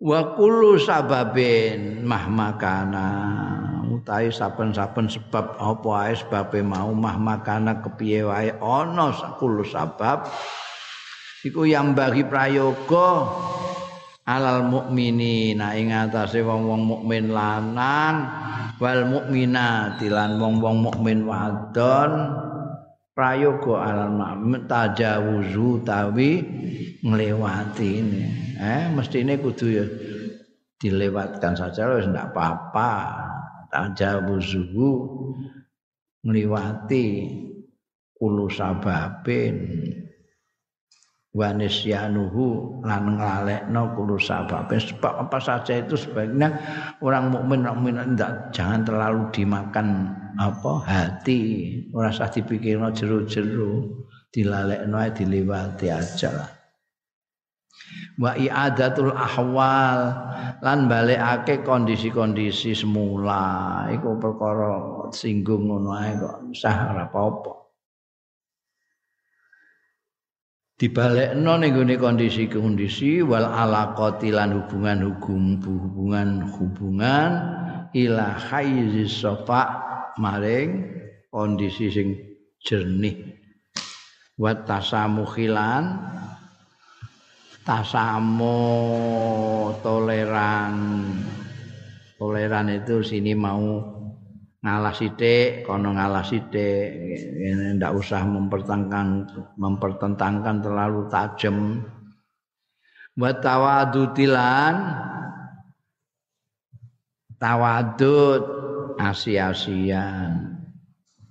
[0.00, 3.10] Wa kullu sababin mahmakana
[3.90, 10.24] utahe saben-saben sebab apa ae sebabe mau mahmakana kepiye wae ana kullu sabab
[11.44, 13.28] iku yang bagi prayoga.
[14.30, 18.30] Alal mukminina ing atase wong-wong mukmin lanang
[18.78, 22.12] wal mukminati lan wong-wong mukmin wadon.
[23.10, 26.46] Prayoga alal mukmin tajawuzu tawi
[27.02, 28.24] nglewati ini.
[28.60, 29.84] Eh mestine kudu ya
[30.78, 32.92] dilewatkan saja wis ndak apa-apa.
[33.72, 34.90] Tajawuzuhu
[36.22, 37.06] ngliwati
[38.14, 39.54] kulu sababin
[41.30, 46.58] wa nisyanuhu lan nglalekno kulu sababin sebab apa saja itu sebaiknya
[46.98, 51.40] orang mukmin mukmin tidak jangan terlalu dimakan apa hati.
[51.94, 53.86] Ora usah dipikirno jero-jero
[54.34, 56.50] dilalekno dilewati aja lah.
[58.18, 60.00] Wa i'adatul ahwal
[60.62, 63.86] lan balekake kondisi-kondisi semula.
[63.90, 67.59] Iku perkara singgung ngono ae kok sah ora apa-apa
[70.80, 77.30] dibalekno ning gone kondisi-kondisi wal alaqati lan hubungan hubungan hubungan
[77.92, 79.62] ila haizi safa
[80.16, 80.88] maring
[81.28, 82.16] kondisi sing
[82.64, 83.36] jernih.
[84.40, 86.00] Wa tasamuhilan
[87.60, 88.56] tasamo
[89.84, 90.76] toleran.
[92.16, 93.99] Toleran itu sini mau
[94.60, 96.88] ngalah sithik kono ngalah sithik.
[97.80, 101.80] Ndak usah mempertentangkan mempertentangkan terlalu tajam.
[103.16, 104.74] Buat tawadutilan
[107.40, 108.42] tawadut
[109.00, 110.60] asia-asian.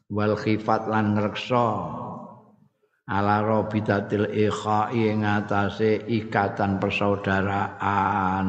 [0.10, 1.70] Wal khifat lan ngreksa.
[3.10, 8.48] Ala rabitatil ikhai ing atase ikatan persaudaraan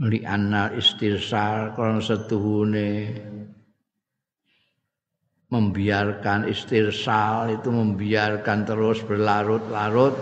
[0.00, 3.12] li anna istirsal kon setuhune.
[5.50, 10.14] Membiarkan istirsal itu membiarkan terus berlarut-larut.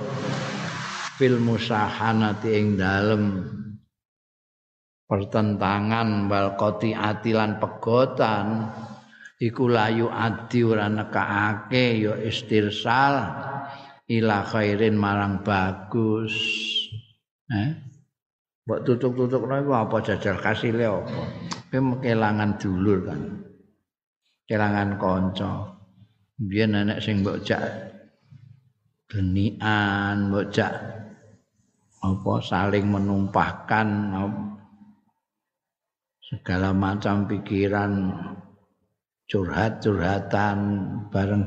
[1.20, 3.44] Fil musahanati ing dalem.
[5.04, 8.72] Pertentangan wal qati'ati lan pegotan.
[9.38, 10.88] Iku layu adi ora
[11.70, 13.14] ya istirsal.
[14.08, 16.32] Ila khairin marang bagus.
[17.52, 17.87] Eh
[18.68, 21.24] mbok tutuk-tutuk iku apa jajal kasile apa?
[21.72, 23.20] Kowe kelangan dulur kan.
[24.44, 25.72] Kelangan kanca.
[26.36, 27.64] Biyen anak sing mbok jak
[29.08, 30.68] genian mbok jak
[32.04, 33.88] apa saling menumpahkan
[36.20, 38.12] segala macam pikiran
[39.32, 40.58] curhat-curhatan
[41.08, 41.44] bareng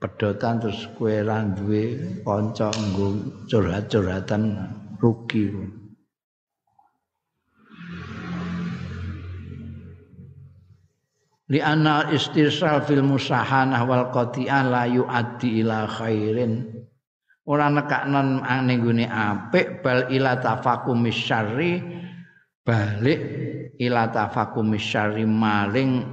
[0.00, 1.20] pedotan terus kue
[1.52, 3.12] duwe kanca nggo
[3.44, 4.56] curhat-curhatan
[4.96, 5.81] rugi.
[11.52, 16.64] Li anna istirsal fil musahanah wal qati'ah la yu'addi ila khairin.
[17.44, 21.82] Ora nekaknon ning gone apik bal ila tafakum syarri
[22.64, 23.20] balik
[23.76, 26.06] ila tafakum syarri maling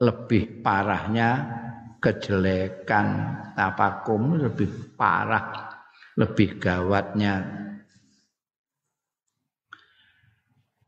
[0.00, 1.30] lebih parahnya
[2.00, 3.06] kejelekan
[3.52, 5.74] tapakum lebih parah
[6.14, 7.42] lebih gawatnya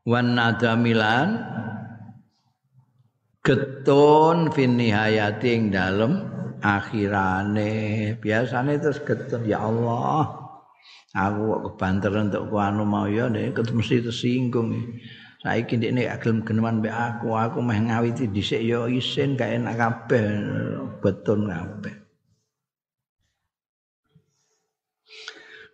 [0.07, 1.29] wan nadamilan
[3.41, 6.13] getun fin nihayati ing dalem
[6.61, 8.15] akhirane.
[8.21, 10.41] Biasane terus getun ya Allah
[11.11, 14.95] aku kok kebanteran untuk anu mau ya nek mesti tersinggung
[15.43, 19.75] saiki ndekne gak gelem geneman mbek aku aku meh ngawiti dhisik ya isin gak enak
[19.75, 20.23] kabeh
[21.03, 21.95] beton kabeh.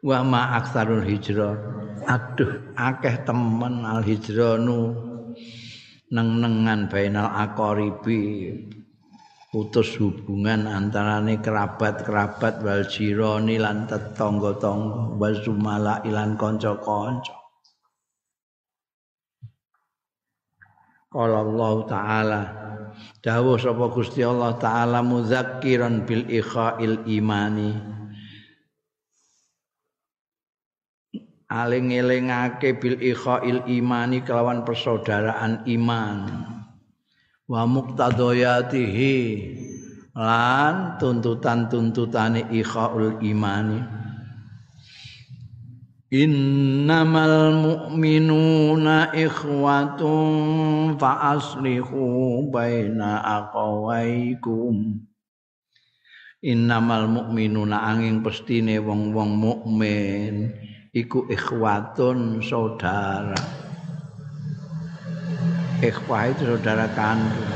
[0.07, 1.59] Wa ma aktsarul hijrah.
[2.07, 4.95] Aduh akeh temen al hijranu
[6.11, 8.55] neng-nengan bainal aqaribi
[9.51, 17.35] putus hubungan antarane kerabat-kerabat wal jironi lan tetangga-tangga wa zumala ilan kanca-kanca.
[21.09, 22.43] Qala Allah taala
[23.25, 27.73] dawuh sapa Gusti Allah taala muzakkiran bil ikhail imani
[31.65, 36.19] aling-elingake bil ikhail imani kelawan persaudaraan iman.
[37.47, 39.17] Wa muqtadayatihi
[40.13, 43.81] lan tuntutan-tuntutane ikhaul imani.
[46.07, 55.03] Innamal mu'minuna ikhwatun fa aslihu baina aqwaikum
[56.47, 60.55] Innamal mu'minuna angin pestine wong-wong mukmin
[60.97, 63.37] iku ikhwatun saudara.
[65.85, 67.53] Ikhwah itu saudara kandung.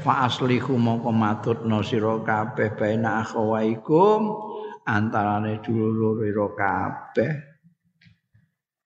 [0.00, 4.32] Fa aslihu mongko matutno sira kabeh baina aqwaikum
[4.88, 7.36] antarane dulur-dulur kabeh.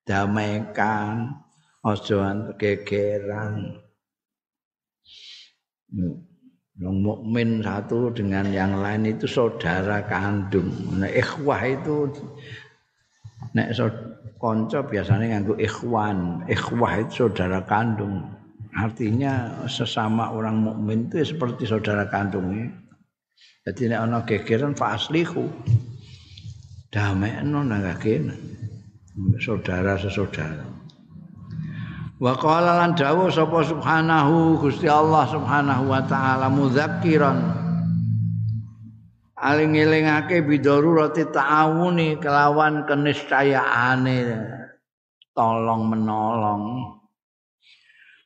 [0.02, 1.30] Damaikan
[1.86, 3.78] aja gegeran
[6.74, 10.74] yang mukmin satu dengan yang lain itu saudara kandung.
[10.98, 12.11] Nah, ikhwah itu
[13.55, 13.86] nek so,
[14.42, 16.44] konco biasanya nganggo ikhwan.
[16.50, 18.28] Ikhwah itu saudara kandung.
[18.74, 22.74] Artinya sesama orang mukmin itu seperti saudara kandungnya.
[23.64, 25.46] Jadi nek ana gegeran fa aslihu.
[26.92, 27.82] Damekno nang.
[29.40, 30.66] Saudara sesaudara.
[32.18, 37.63] Wa qala lan dawuh sapa subhanahu Gusti Allah subhanahu wa taala mudzakiran
[39.45, 44.40] aling-elingake bidarurati ta'awuni kelawan keniscayaane
[45.36, 46.64] tolong menolong.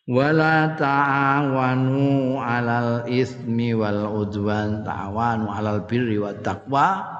[0.08, 4.80] Wala ta'awanu 'alal ismi wal udwan.
[4.86, 7.12] Ta'awanu 'alal birri wat taqwa.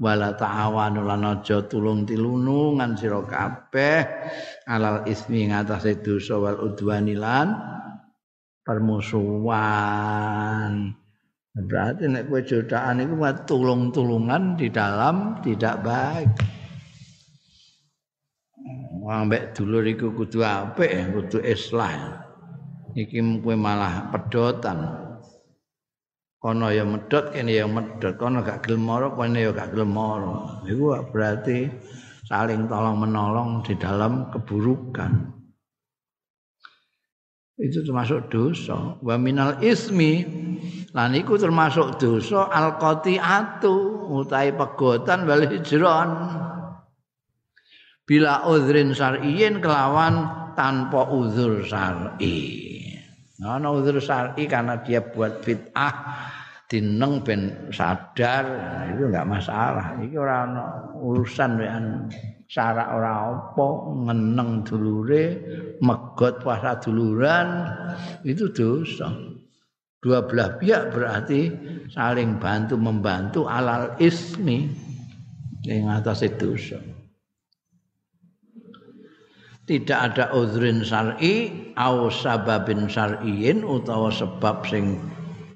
[0.00, 4.08] Wala ta'awanu lan tulung tilunungan sira kabeh.
[4.64, 7.60] 'alal ismi ngatasé dosa wal udwan lan
[8.64, 10.96] permusuhan
[11.54, 13.14] berarti nek kowe jodohan iku
[13.46, 16.30] tulung-tulungan di dalam tidak baik.
[19.10, 22.22] Ambek dulur iku kudu apik, kudu islah.
[22.94, 24.78] iki kowe malah pedotan.
[26.40, 30.64] Kono ya medot kene ya medot kono gak gelem mara kene ya gak gelem mara
[30.64, 31.68] iku berarti
[32.24, 35.39] saling tolong menolong di dalam keburukan
[37.60, 38.96] itu termasuk dosa.
[39.04, 40.24] Wa minal ismi
[40.96, 46.10] lan iku termasuk dosa al qati'atu utahe pegotan wal hijron.
[48.08, 50.26] Bila udhrin syar'iyyin kelawan
[50.58, 52.66] tanpa uzur syar'i.
[53.40, 55.94] Ana uzur syar'i karena dia buat fit'ah
[56.66, 58.44] dineng ben sadar.
[58.90, 59.94] Itu enggak masalah.
[60.02, 60.64] Iki ora ana
[60.98, 61.84] urusan wean
[62.50, 63.68] syarak ora apa
[64.10, 65.38] ngeneng dulure
[65.78, 67.70] megot puasa duluran
[68.26, 69.14] itu dosa.
[70.02, 71.52] dua belah pihak berarti
[71.92, 74.66] saling bantu membantu alal ismi
[75.62, 76.56] yang atas itu
[79.68, 84.98] tidak ada udhrin syar'i au sababin syar'iin utawa sebab sing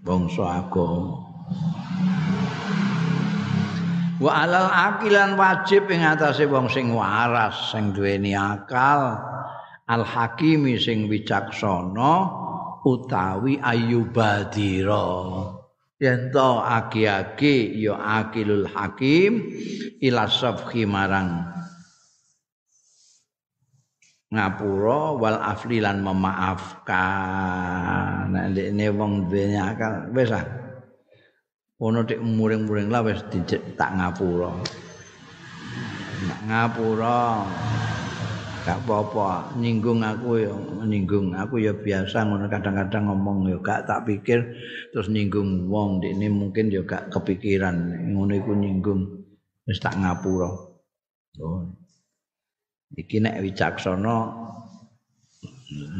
[0.04, 1.24] bangsa agama
[4.22, 9.18] wa alal akilan wajib ing atase wong sing waras sing duweni akal.
[9.84, 12.14] Al hakimi sing wicaksana
[12.88, 15.04] utawi ayubadira.
[16.00, 17.94] Yen to aki-aki ya
[18.24, 19.52] akilul hakim
[20.00, 21.52] ila safhi marang
[24.32, 26.96] ngapura wal afli memaafkan.
[28.32, 30.63] Nek ndekne wong duwe akal wis ah
[31.84, 33.20] ono dik muring-muring lah wis
[33.76, 34.56] tak ngapura.
[36.24, 37.44] Nak ngapura
[38.64, 39.52] gak apa-apa.
[39.60, 40.54] Nyinggung aku ya
[40.88, 42.24] nyinggung aku ya biasa.
[42.24, 44.40] Ngono kadang-kadang ngomong ya gak tak pikir.
[44.96, 47.76] Terus nyinggung wong ini mungkin ya gak kepikiran.
[48.16, 49.28] Ngono iku nyinggung
[49.68, 50.48] wis tak ngapura.
[51.44, 51.84] Oh
[52.94, 54.16] iki nek wicaksana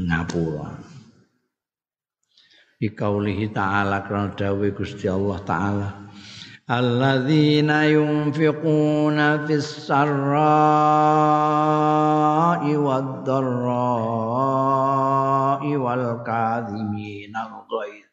[0.06, 0.78] ngapura
[2.84, 6.04] di kaulihi ta'ala karena dawe Gusti Allah ta'ala
[6.68, 10.36] alladzina yunfiquna fis sarra'i
[12.76, 13.72] wad dharra'i
[15.80, 18.04] wal kadhimina al-ghaidh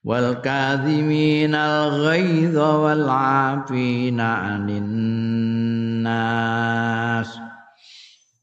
[0.00, 4.88] wal kadhimina al-ghaidh wal 'afina 'anil
[6.08, 7.44] nas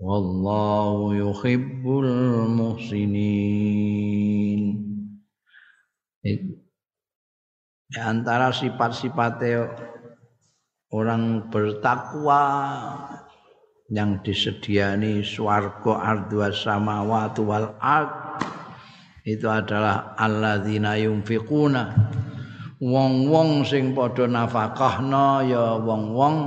[0.01, 4.50] wallahu yuhibbul muhsinin
[6.21, 9.73] di antara sifat-sifatnya
[10.93, 12.41] orang bertakwa
[13.91, 18.11] yang disediani swarga ardwa samawati wal ard
[19.27, 21.93] itu adalah alladzina yunfiquna.
[22.81, 26.37] Wong-wong sing padha nafakahna ya wong-wong.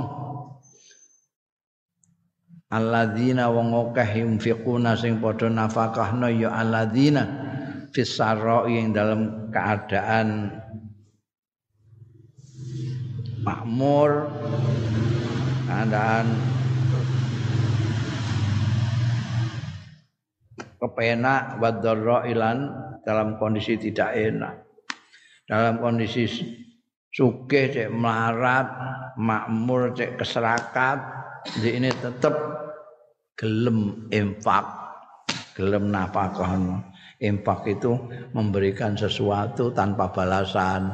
[2.67, 7.44] Alladzina wong akeh yunfiquna sing padha nafakahna ya alladzina
[7.95, 10.51] fisaroi yang dalam keadaan
[13.47, 14.27] makmur
[15.63, 16.27] keadaan
[20.75, 22.67] kepenak wadharra ilan
[23.07, 24.59] dalam kondisi tidak enak
[25.47, 26.27] dalam kondisi
[27.15, 28.67] sugih cek melarat
[29.15, 30.99] makmur cek keserakat
[31.63, 32.35] di ini tetap
[33.37, 34.65] gelem infak,
[35.53, 36.57] gelem nafkah.
[37.23, 37.95] Infak itu
[38.35, 40.91] memberikan sesuatu tanpa balasan.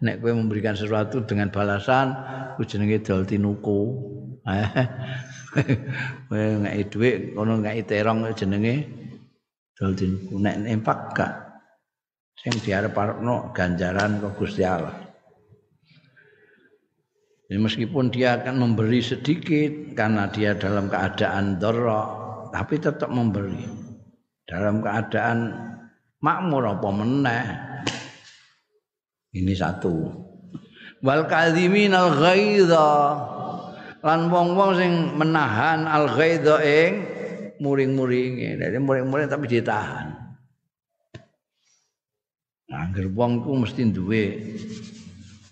[0.00, 2.14] Nek kowe memberikan sesuatu dengan balasan,
[2.56, 3.80] ku jenenge dol tinuku.
[6.28, 8.74] Kowe ngeki dhuwit, ngono ngeki terong jenenge
[9.76, 10.38] dol tinuku.
[10.40, 11.32] Nek infak gak
[12.38, 14.94] sing diarep-arepno ganjaran kok Gusti Allah.
[17.48, 22.08] Ya, meskipun dia akan memberi sedikit karena dia dalam keadaan dorok,
[22.52, 23.87] tapi tetap memberi.
[24.48, 25.52] Dalam keadaan
[26.24, 27.46] makmur apa meneh.
[29.36, 30.08] Ini satu.
[31.04, 32.90] Wal kadhimin al ghaidha
[34.00, 36.92] lan wong-wong sing menahan al ghaidha ing
[37.60, 38.56] muring-muringe.
[38.56, 40.16] Dadi muring-muring tapi ditahan.
[42.72, 44.24] Angger wong ku mesti duwe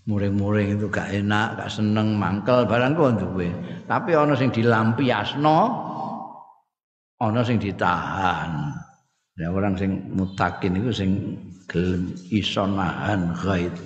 [0.07, 3.51] muring-muring itu gak enak, gak seneng, mangkel barang kok duwe.
[3.91, 5.59] Tapi ana sing dilampiasno,
[7.19, 8.71] ana sing ditahan.
[9.37, 11.11] Ya orang sing mutakin itu sing
[11.69, 13.77] gelem iso nahan ghaib.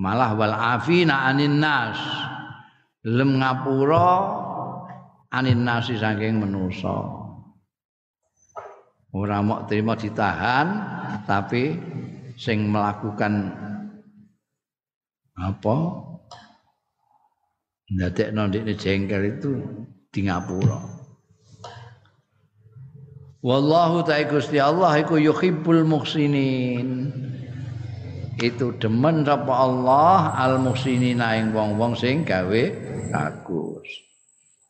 [0.00, 2.00] Malah wal afina anin nas.
[3.04, 4.32] Gelem ngapura
[5.28, 7.04] anin nasi saking manusa.
[9.12, 10.66] Ora mau terima ditahan
[11.28, 11.76] tapi
[12.36, 13.48] sing melakukan
[15.36, 15.76] apa
[17.92, 19.52] ndadekno ndekne jengkel itu
[20.12, 20.95] di ngapura
[23.46, 27.14] wallahu ta'ala Gusti Allah iku yuhibbul muhsinin.
[28.36, 32.62] Itu demen sapa Allah al muhsinina ing wong-wong sing gawe
[33.14, 33.88] bagus.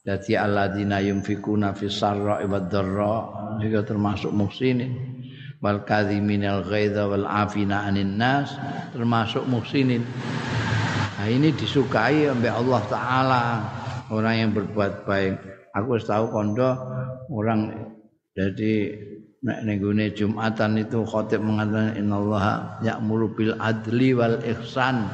[0.06, 5.18] Dadi alladzina yunfikuna fis sarra wad dharra juga termasuk muhsinin.
[5.58, 8.54] Wal kadhiminal ghaidha wal afina anin nas
[8.94, 10.06] termasuk muhsinin.
[11.18, 13.44] Nah ini disukai oleh Allah taala.
[14.14, 15.34] Orang yang berbuat baik.
[15.74, 16.70] Aku tahu kondo
[17.34, 17.85] orang
[18.36, 18.72] jadi
[19.40, 25.08] nek nenggone Jumatan itu khotib mengatakan innallaha ya'muru bil adli wal ihsan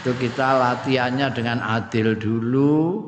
[0.00, 3.02] itu kita latihannya dengan adil dulu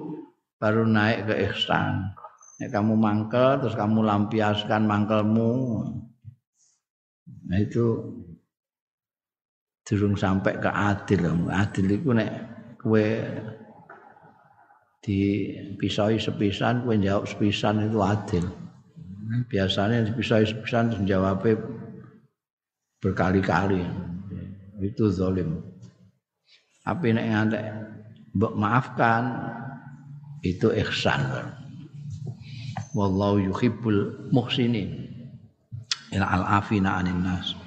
[0.59, 2.11] baru naik ke ihsan
[2.57, 5.53] Nek kamu mangkel terus kamu lampiaskan mangkelmu
[7.47, 8.03] Nah itu
[9.87, 11.31] durung sampai ke adil.
[11.47, 12.31] Adil itu nek
[12.83, 13.23] kue
[15.79, 18.45] pisau sepisan, kue jawab sepisan itu adil.
[19.27, 21.59] Biasanya pisau sepisan jawabnya
[23.03, 23.83] berkali-kali.
[24.83, 25.63] Itu zalim.
[26.87, 27.65] Tapi nek ngantek
[28.37, 29.25] maafkan
[30.47, 31.27] itu ihsan.
[32.95, 35.11] Wallahu yuhibbul muhsinin.
[36.15, 37.59] Ila al-afina anin nas.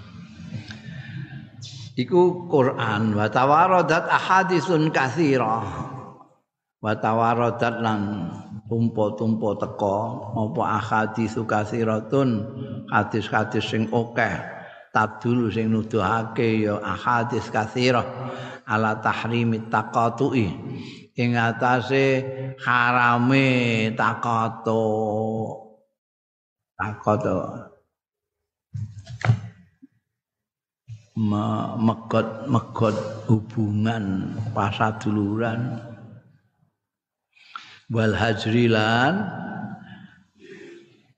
[2.00, 5.60] Iku Quran wa tawaradat ahaditsun katsira.
[6.80, 8.00] Wa tawaradat lan
[8.70, 9.98] tumpo-tumpo teko
[10.38, 12.30] apa ahaditsu katsiratun
[12.94, 14.38] hadis-hadis sing akeh
[14.94, 18.06] tadul sing nuduhake ya ahadits katsira
[18.70, 20.48] ala tahrimi taqatu'i.
[21.20, 22.24] Ing atase
[22.62, 24.86] harame taqatu.
[26.78, 27.38] Taqatu.
[31.20, 32.96] Megot megot
[33.28, 35.84] hubungan pasaduluran
[37.90, 39.26] wal hajrilan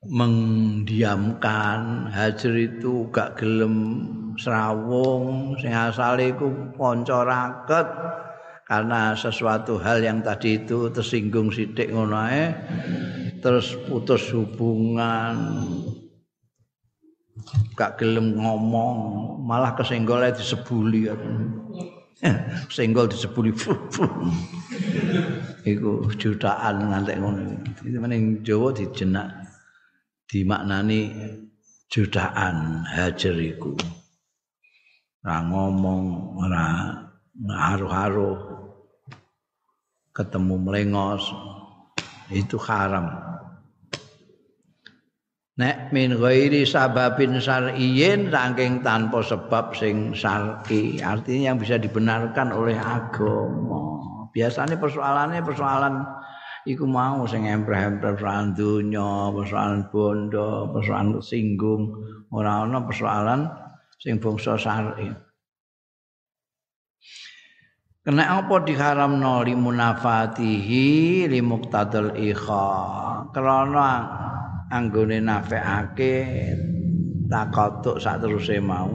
[0.08, 4.08] mendiamkan hajar itu gak gelem
[4.40, 7.88] serawung sing asale iku kanca raket.
[8.72, 12.56] Karena sesuatu hal yang tadi itu tersinggung sithik ngono ae
[13.44, 15.36] terus putus hubungan.
[17.76, 18.96] Gak gelem ngomong
[19.44, 21.12] malah kesenggolnya disebuli.
[22.72, 23.52] Senggol disebuli
[25.66, 27.42] iku jutaan ngantek ngono.
[27.86, 29.28] Itu meneng Jawa dijenak
[30.26, 31.12] dimaknani
[31.92, 33.76] jutaan hajar iku.
[35.22, 36.04] Ora ngomong
[36.42, 36.66] ora
[37.38, 38.40] ngaruh-haruh
[40.12, 41.30] ketemu melengos
[42.32, 43.12] itu haram.
[45.62, 52.80] Nek min ghairi sababin syar'iyyin saking tanpa sebab sing syar'i artinya yang bisa dibenarkan oleh
[52.80, 56.04] agama biasanya persoalannya persoalan
[56.68, 58.54] iku mau sing empreh-empreh persoalan
[59.36, 61.94] persoalan bondo persoalan singgung.
[62.32, 63.48] Ora ana persoalan
[64.00, 65.12] sing bangsa syar'i.
[68.02, 72.70] Kena apa diharamno li munafatihi li muqtadal ikha?
[73.30, 73.90] Krana
[74.74, 76.16] anggone nafekake
[77.30, 78.90] takotuk sak teruse mau.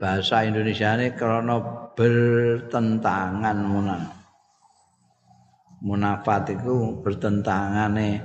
[0.00, 1.60] Bahasa Indonesia ini karena
[1.96, 4.02] bertentangan munan
[5.80, 8.20] munafat itu bertentangan nih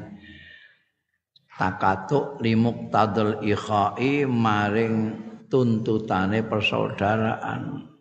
[1.62, 5.14] takatuk limuk tadul ikhai maring
[5.46, 7.92] tuntutane persaudaraan.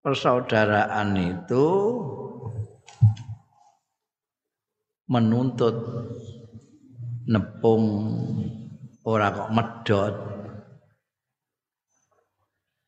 [0.00, 1.66] Persaudaraan itu
[5.10, 5.76] menuntut
[7.28, 7.84] nepung
[9.04, 10.14] ora kok medot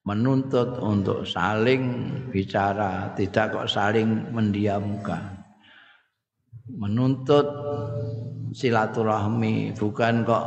[0.02, 5.38] menuntut untuk saling bicara tidak kok saling mendiamkan.
[6.66, 7.46] Menuntut
[8.50, 10.46] silaturahmi bukan kok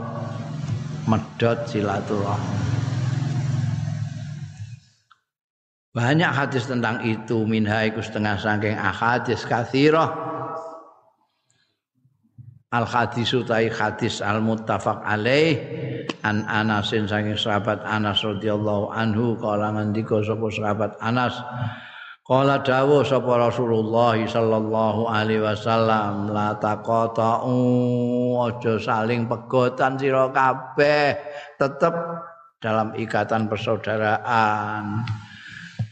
[1.08, 2.64] medot silaturahmi.
[5.96, 10.12] Banyak hadis tentang itu minha iku setengah saking ahadis kathirah.
[12.76, 15.56] Al hadis utai hadis al muttafaq alaih
[16.24, 21.36] an Anasin saking sahabat Anas radhiyallahu anhu kala ngendika sapa sahabat Anas
[22.26, 27.54] Kala dawuh sapa Rasulullah sallallahu alaihi wasallam la taqata'u
[28.50, 31.22] aja saling pegotan sira kabeh
[31.62, 31.94] tetep
[32.58, 35.06] dalam ikatan persaudaraan.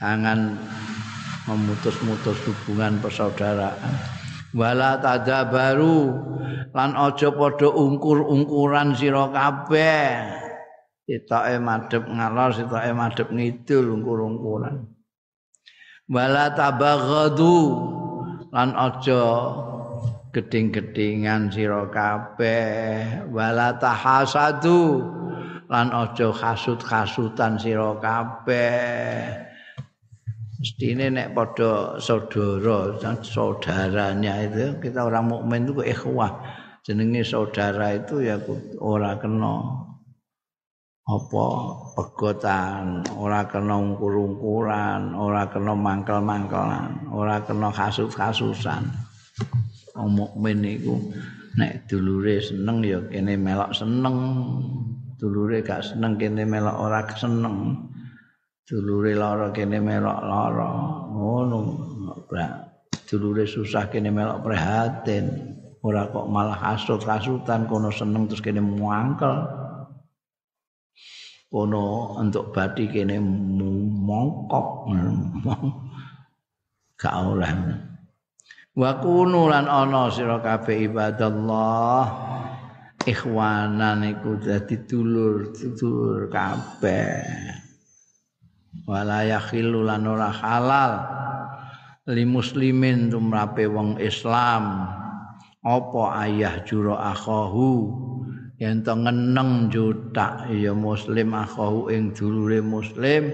[0.02, 0.58] Jangan
[1.46, 4.23] memutus-mutus hubungan persaudaraan
[4.54, 6.14] wala tadabaru
[6.74, 10.42] lan aja padha ungkur-ungkuran sira kabeh.
[11.04, 14.90] Sitoke madhep ngalor sitoke madhep ngidul ungkur-ungkuran.
[16.10, 17.58] Wala tabaghadu.
[18.54, 19.22] Lan aja
[20.34, 23.30] geding-gedingan sira kabeh.
[23.30, 25.02] Wala tahasadu.
[25.70, 29.53] Lan aja hasud-hasutan sira kabeh
[30.64, 36.40] mestine nek padha saudara saudaranya itu kita orang mukmin itu ikhwah.
[36.88, 38.40] Jenenge saudara itu ya
[38.80, 39.60] ora kena
[41.04, 41.48] apa
[42.00, 48.88] pegotan ora kena ungkur-ungkuran ora kena mangkel-mangkelan ora kena kasus-kasusan.
[50.00, 50.96] Wong mukmin iku
[51.60, 54.16] nek dulure seneng ya kene melok seneng
[55.20, 57.84] dulure gak seneng kene melok ora seneng
[58.64, 60.72] dulure lara kene melok lara.
[61.12, 61.60] Ngono.
[63.04, 65.26] Dulure susah kene melok prihatin.
[65.84, 69.36] Ora kok malah hasut hasutan kono seneng terus kene muangkel.
[71.52, 74.68] Kono untuk bati kene mongkok.
[77.04, 77.52] Gak oleh
[78.74, 82.06] wa kunu lan ana sira kabeh ibadallah.
[83.04, 87.63] Ikhwanan iku dadi dulur dulur kabeh
[88.84, 90.94] wala yakhillu lan ora halal
[92.08, 94.92] li muslimin tumrape wong Islam.
[95.64, 97.88] Apa ayah juro akhahu?
[98.60, 103.32] Yen to ngeneng jutak ya muslim akhahu ing dulure muslim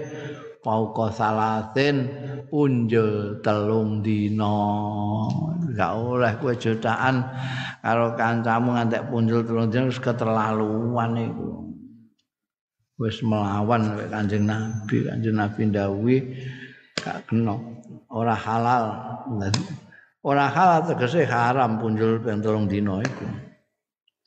[0.62, 2.06] pauka salatin
[2.46, 4.62] punjul telung dina.
[5.74, 7.26] Gak oleh kowe jutaan
[7.82, 11.69] karo kancamu ngantek punjul telung dina keterlaluan iku
[13.00, 16.16] wis melawan kanjeng nabi kanjeng nabi ndawi
[17.00, 17.56] gak kena
[18.12, 18.84] ora halal
[20.20, 23.24] ora halal tegese haram punjul ping telung dina iku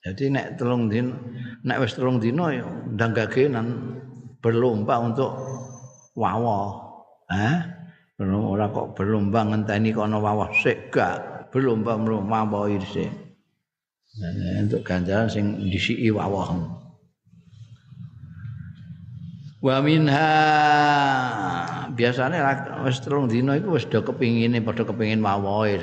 [0.04, 1.16] Jadi nek telung din
[1.64, 3.96] nek wis telung dina ya ndang gagenan
[4.44, 5.32] berlomba untuk
[6.20, 6.76] wawah.
[7.32, 7.56] Eh?
[8.20, 13.08] Ora kok berlomba ngenteni kono wawah sik gak berlomba mlumpa sik.
[14.14, 16.52] Nah, untuk ganjaran sing disiki wawah.
[19.64, 20.28] Wa minha
[21.96, 25.80] biasanya wis telung dina iku wis do kepingine padha kepingin wawohe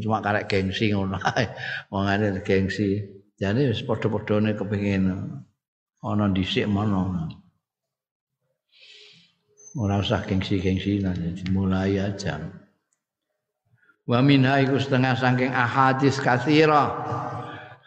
[0.00, 1.52] cuma karek gengsi ngono ae.
[1.92, 2.08] Wong
[2.40, 3.04] gengsi.
[3.36, 5.12] Jadi wis padha-padhane kepengin
[6.00, 7.28] ana dhisik mana.
[9.76, 11.04] Ora usah gengsi-gengsi
[11.52, 12.40] mulai aja.
[14.08, 16.96] Wa minha iku setengah saking ahadis katsira.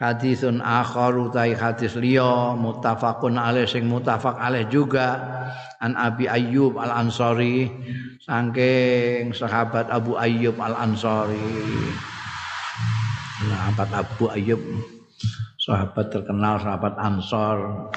[0.02, 5.22] Hadisun akharu tai hadis liya muttafaqun alaih sing muttafaq alaih juga
[5.78, 7.70] an Abi Ayyub Al Ansari
[8.26, 11.54] saking sahabat Abu Ayyub Al Ansari.
[13.46, 14.58] Nah, Abu Ayyub
[15.62, 17.94] sahabat terkenal sahabat Ansor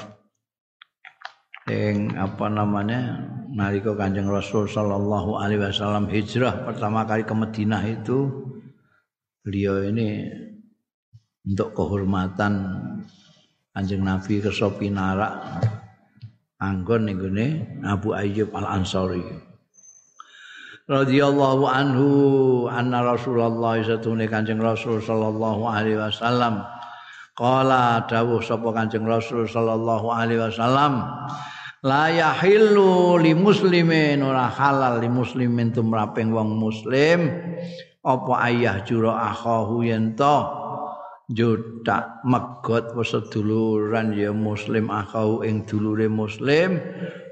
[1.65, 3.17] yang apa namanya
[3.49, 8.29] nalika Kanjeng Rasul sallallahu alaihi wasallam hijrah pertama kali ke Madinah itu
[9.41, 10.29] beliau ini
[11.45, 12.53] untuk kehormatan
[13.71, 15.61] Kanjeng Nabi ke Sopinara
[16.59, 17.21] anggon ning
[17.85, 19.45] Abu Ayyub Al Ansori
[20.85, 22.07] radhiyallahu anhu
[22.69, 26.61] anna Rasulullah satune Kanjeng Rasul sallallahu alaihi wasallam.
[27.35, 31.03] Kala dawuh sapa Kanjeng Rasul sallallahu alaihi wasallam
[31.83, 37.33] la yahillu li muslimin ora halal li muslimin tumraping wong muslim.
[38.05, 40.37] Apa ayah jura akhahu yen to
[41.29, 46.77] juta megot seduluran ya muslim akhahu ing dulure muslim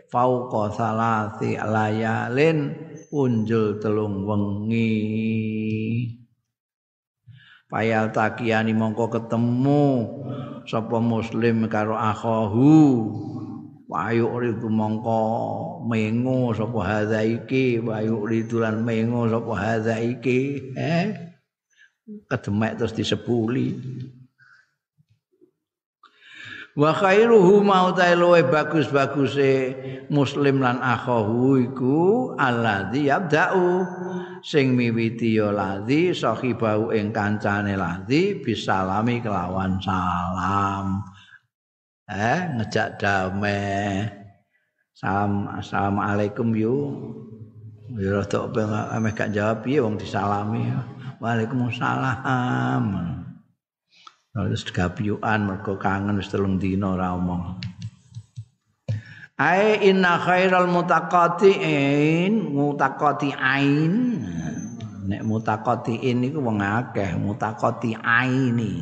[0.10, 2.74] fauqa salati layalin
[3.14, 4.94] unjul telung wengi.
[7.70, 9.86] Payal takiyani mongko ketemu
[10.70, 12.74] sapa muslim karo akhahu.
[13.90, 15.22] Wayu ridu mongko
[15.86, 20.74] mengo sapa hadza iki wayu ridulan mengo sapa hadza iki.
[20.78, 21.33] Eh
[22.04, 23.80] kedemek terus disepuli
[26.74, 29.78] wa khairuhu mautai luwe bagus-baguse
[30.10, 31.98] muslim lan akhahu iku
[32.38, 33.86] alladzi yabda'u.
[34.44, 41.00] Sing miwiti ya ladzi sahibau ing kancane ladzi bisalami kelawan salam.
[42.12, 44.04] Eh ngejak damai.
[44.92, 46.76] Salam assalamualaikum yu
[47.98, 48.50] ya rada
[48.94, 50.74] ameh gak jawab piye wong disalami.
[51.22, 52.86] Waalaikumsalam.
[54.34, 57.62] Terus gapyukan mergo kangen wis telung dina ora omong.
[59.38, 63.94] Ai inna khairal mutaqatiin mutaqatiin
[65.10, 68.74] nek mutaqatiin niku wong akeh mutaqatiaini.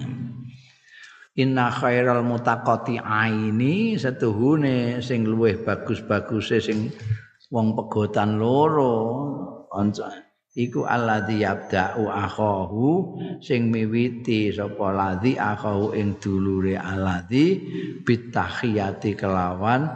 [1.40, 6.92] Inna khairal mutaqatiaini setuhune sing luwih bagus-baguse sing
[7.52, 8.96] wong pegotan loro.
[10.52, 17.56] Iku alladzi yabda'u akhahu sing miwiti sapa ladzi akhahu ing dulure alladzi
[18.04, 19.88] bitahiyati kelawan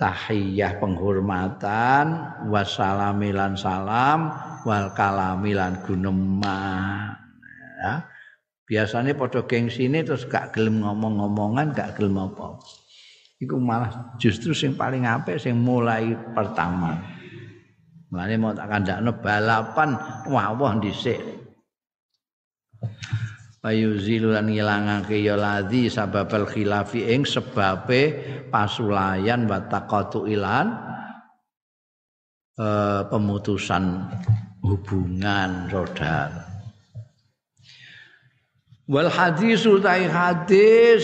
[0.00, 2.06] tahiyah penghormatan
[2.48, 4.32] wassalamilan salam
[4.64, 7.12] wal kalamilan gunemah
[7.84, 7.94] ya
[8.64, 12.56] biasanya padha gengsine terus gak gelem ngomong-ngomongan gak gelem apa
[13.44, 17.14] iku malah justru sing paling apik sing mulai pertama
[18.14, 19.98] Mulane mau tak kandakno balapan
[20.30, 21.18] wawah dhisik.
[23.58, 28.22] Bayu zilulan ngilangake ya ladzi sababal khilafi ing sebabe
[28.54, 30.78] pasulayan wa taqatu ilan
[32.54, 34.14] eh, pemutusan
[34.62, 36.46] hubungan saudara.
[38.86, 41.02] Wal hadis utai hadis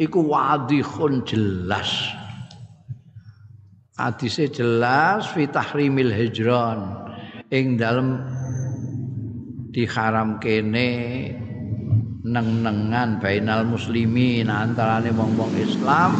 [0.00, 2.16] iku wadihun jelas.
[4.00, 7.04] Hadise jelas fi tahrimil hijron.
[7.52, 8.16] Ing dalem
[9.76, 10.88] diharam kene
[12.24, 16.16] neng-nengan bainal muslimin antarane wong-wong Islam.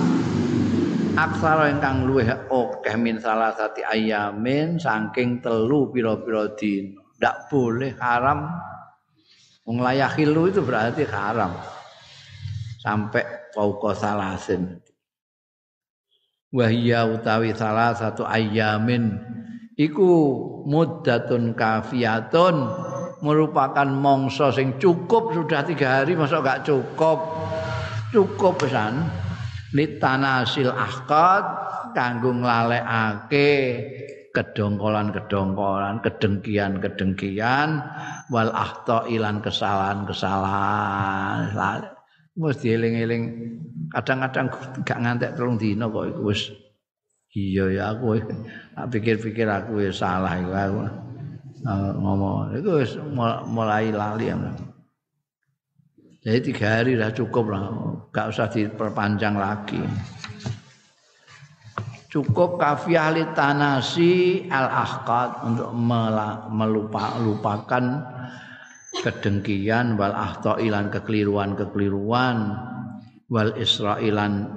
[1.17, 8.47] Aksara ingkang luwih akeh min salah sati ayamin saking telu pira-pira din ndak boleh haram.
[9.65, 11.53] Wong itu berarti haram.
[12.81, 14.81] Sampai fauqa salasin.
[16.51, 19.23] Wahya utawi salah satu ayamin
[19.79, 20.11] iku
[20.67, 22.67] muddatun kafiyatun.
[23.21, 25.37] Merupakan mongso sing cukup.
[25.37, 27.21] Sudah tiga hari masa gak cukup.
[28.11, 29.07] Cukup pesan
[29.77, 31.69] litanasil ahqad.
[31.91, 33.51] Kanggo nglalekake
[34.31, 37.83] kedongkolan-kedongkolan, kedengkian-kedengkian.
[38.31, 42.00] Wal ahta ilan kesalahan-kesalahan.
[42.41, 43.23] Mesti eling-eling
[43.93, 44.49] kadang-kadang
[44.81, 46.49] gak ngantek telung dina kok iku wis.
[47.37, 48.19] Iya ya aku
[48.75, 50.81] tak pikir-pikir aku ya salah iku aku
[51.69, 52.57] uh, ngomong.
[52.57, 52.97] Itu wis
[53.45, 54.37] mulai lali ya.
[56.21, 57.65] Jadi tiga hari sudah cukup lah,
[58.13, 59.81] gak usah diperpanjang lagi.
[62.13, 65.73] Cukup kafiah li tanasi al ahqad untuk
[66.53, 67.85] melupa, melupakan
[68.99, 70.15] kedengkian wal
[70.59, 72.39] ilan kekeliruan-kekeliruan
[73.31, 74.51] wal israilan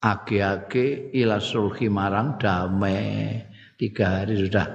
[0.00, 3.44] age-age ila sulhi marang damai.
[3.76, 4.66] Tiga hari sudah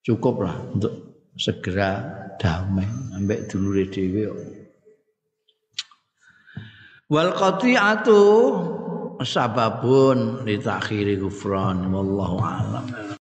[0.00, 0.94] cukup lah untuk
[1.36, 2.00] segera
[2.40, 2.88] damai.
[3.18, 4.58] Ambek dulure dhewe
[7.08, 8.20] wal qati'atu
[9.24, 12.84] sababun li takhiri ghufran wallahu alam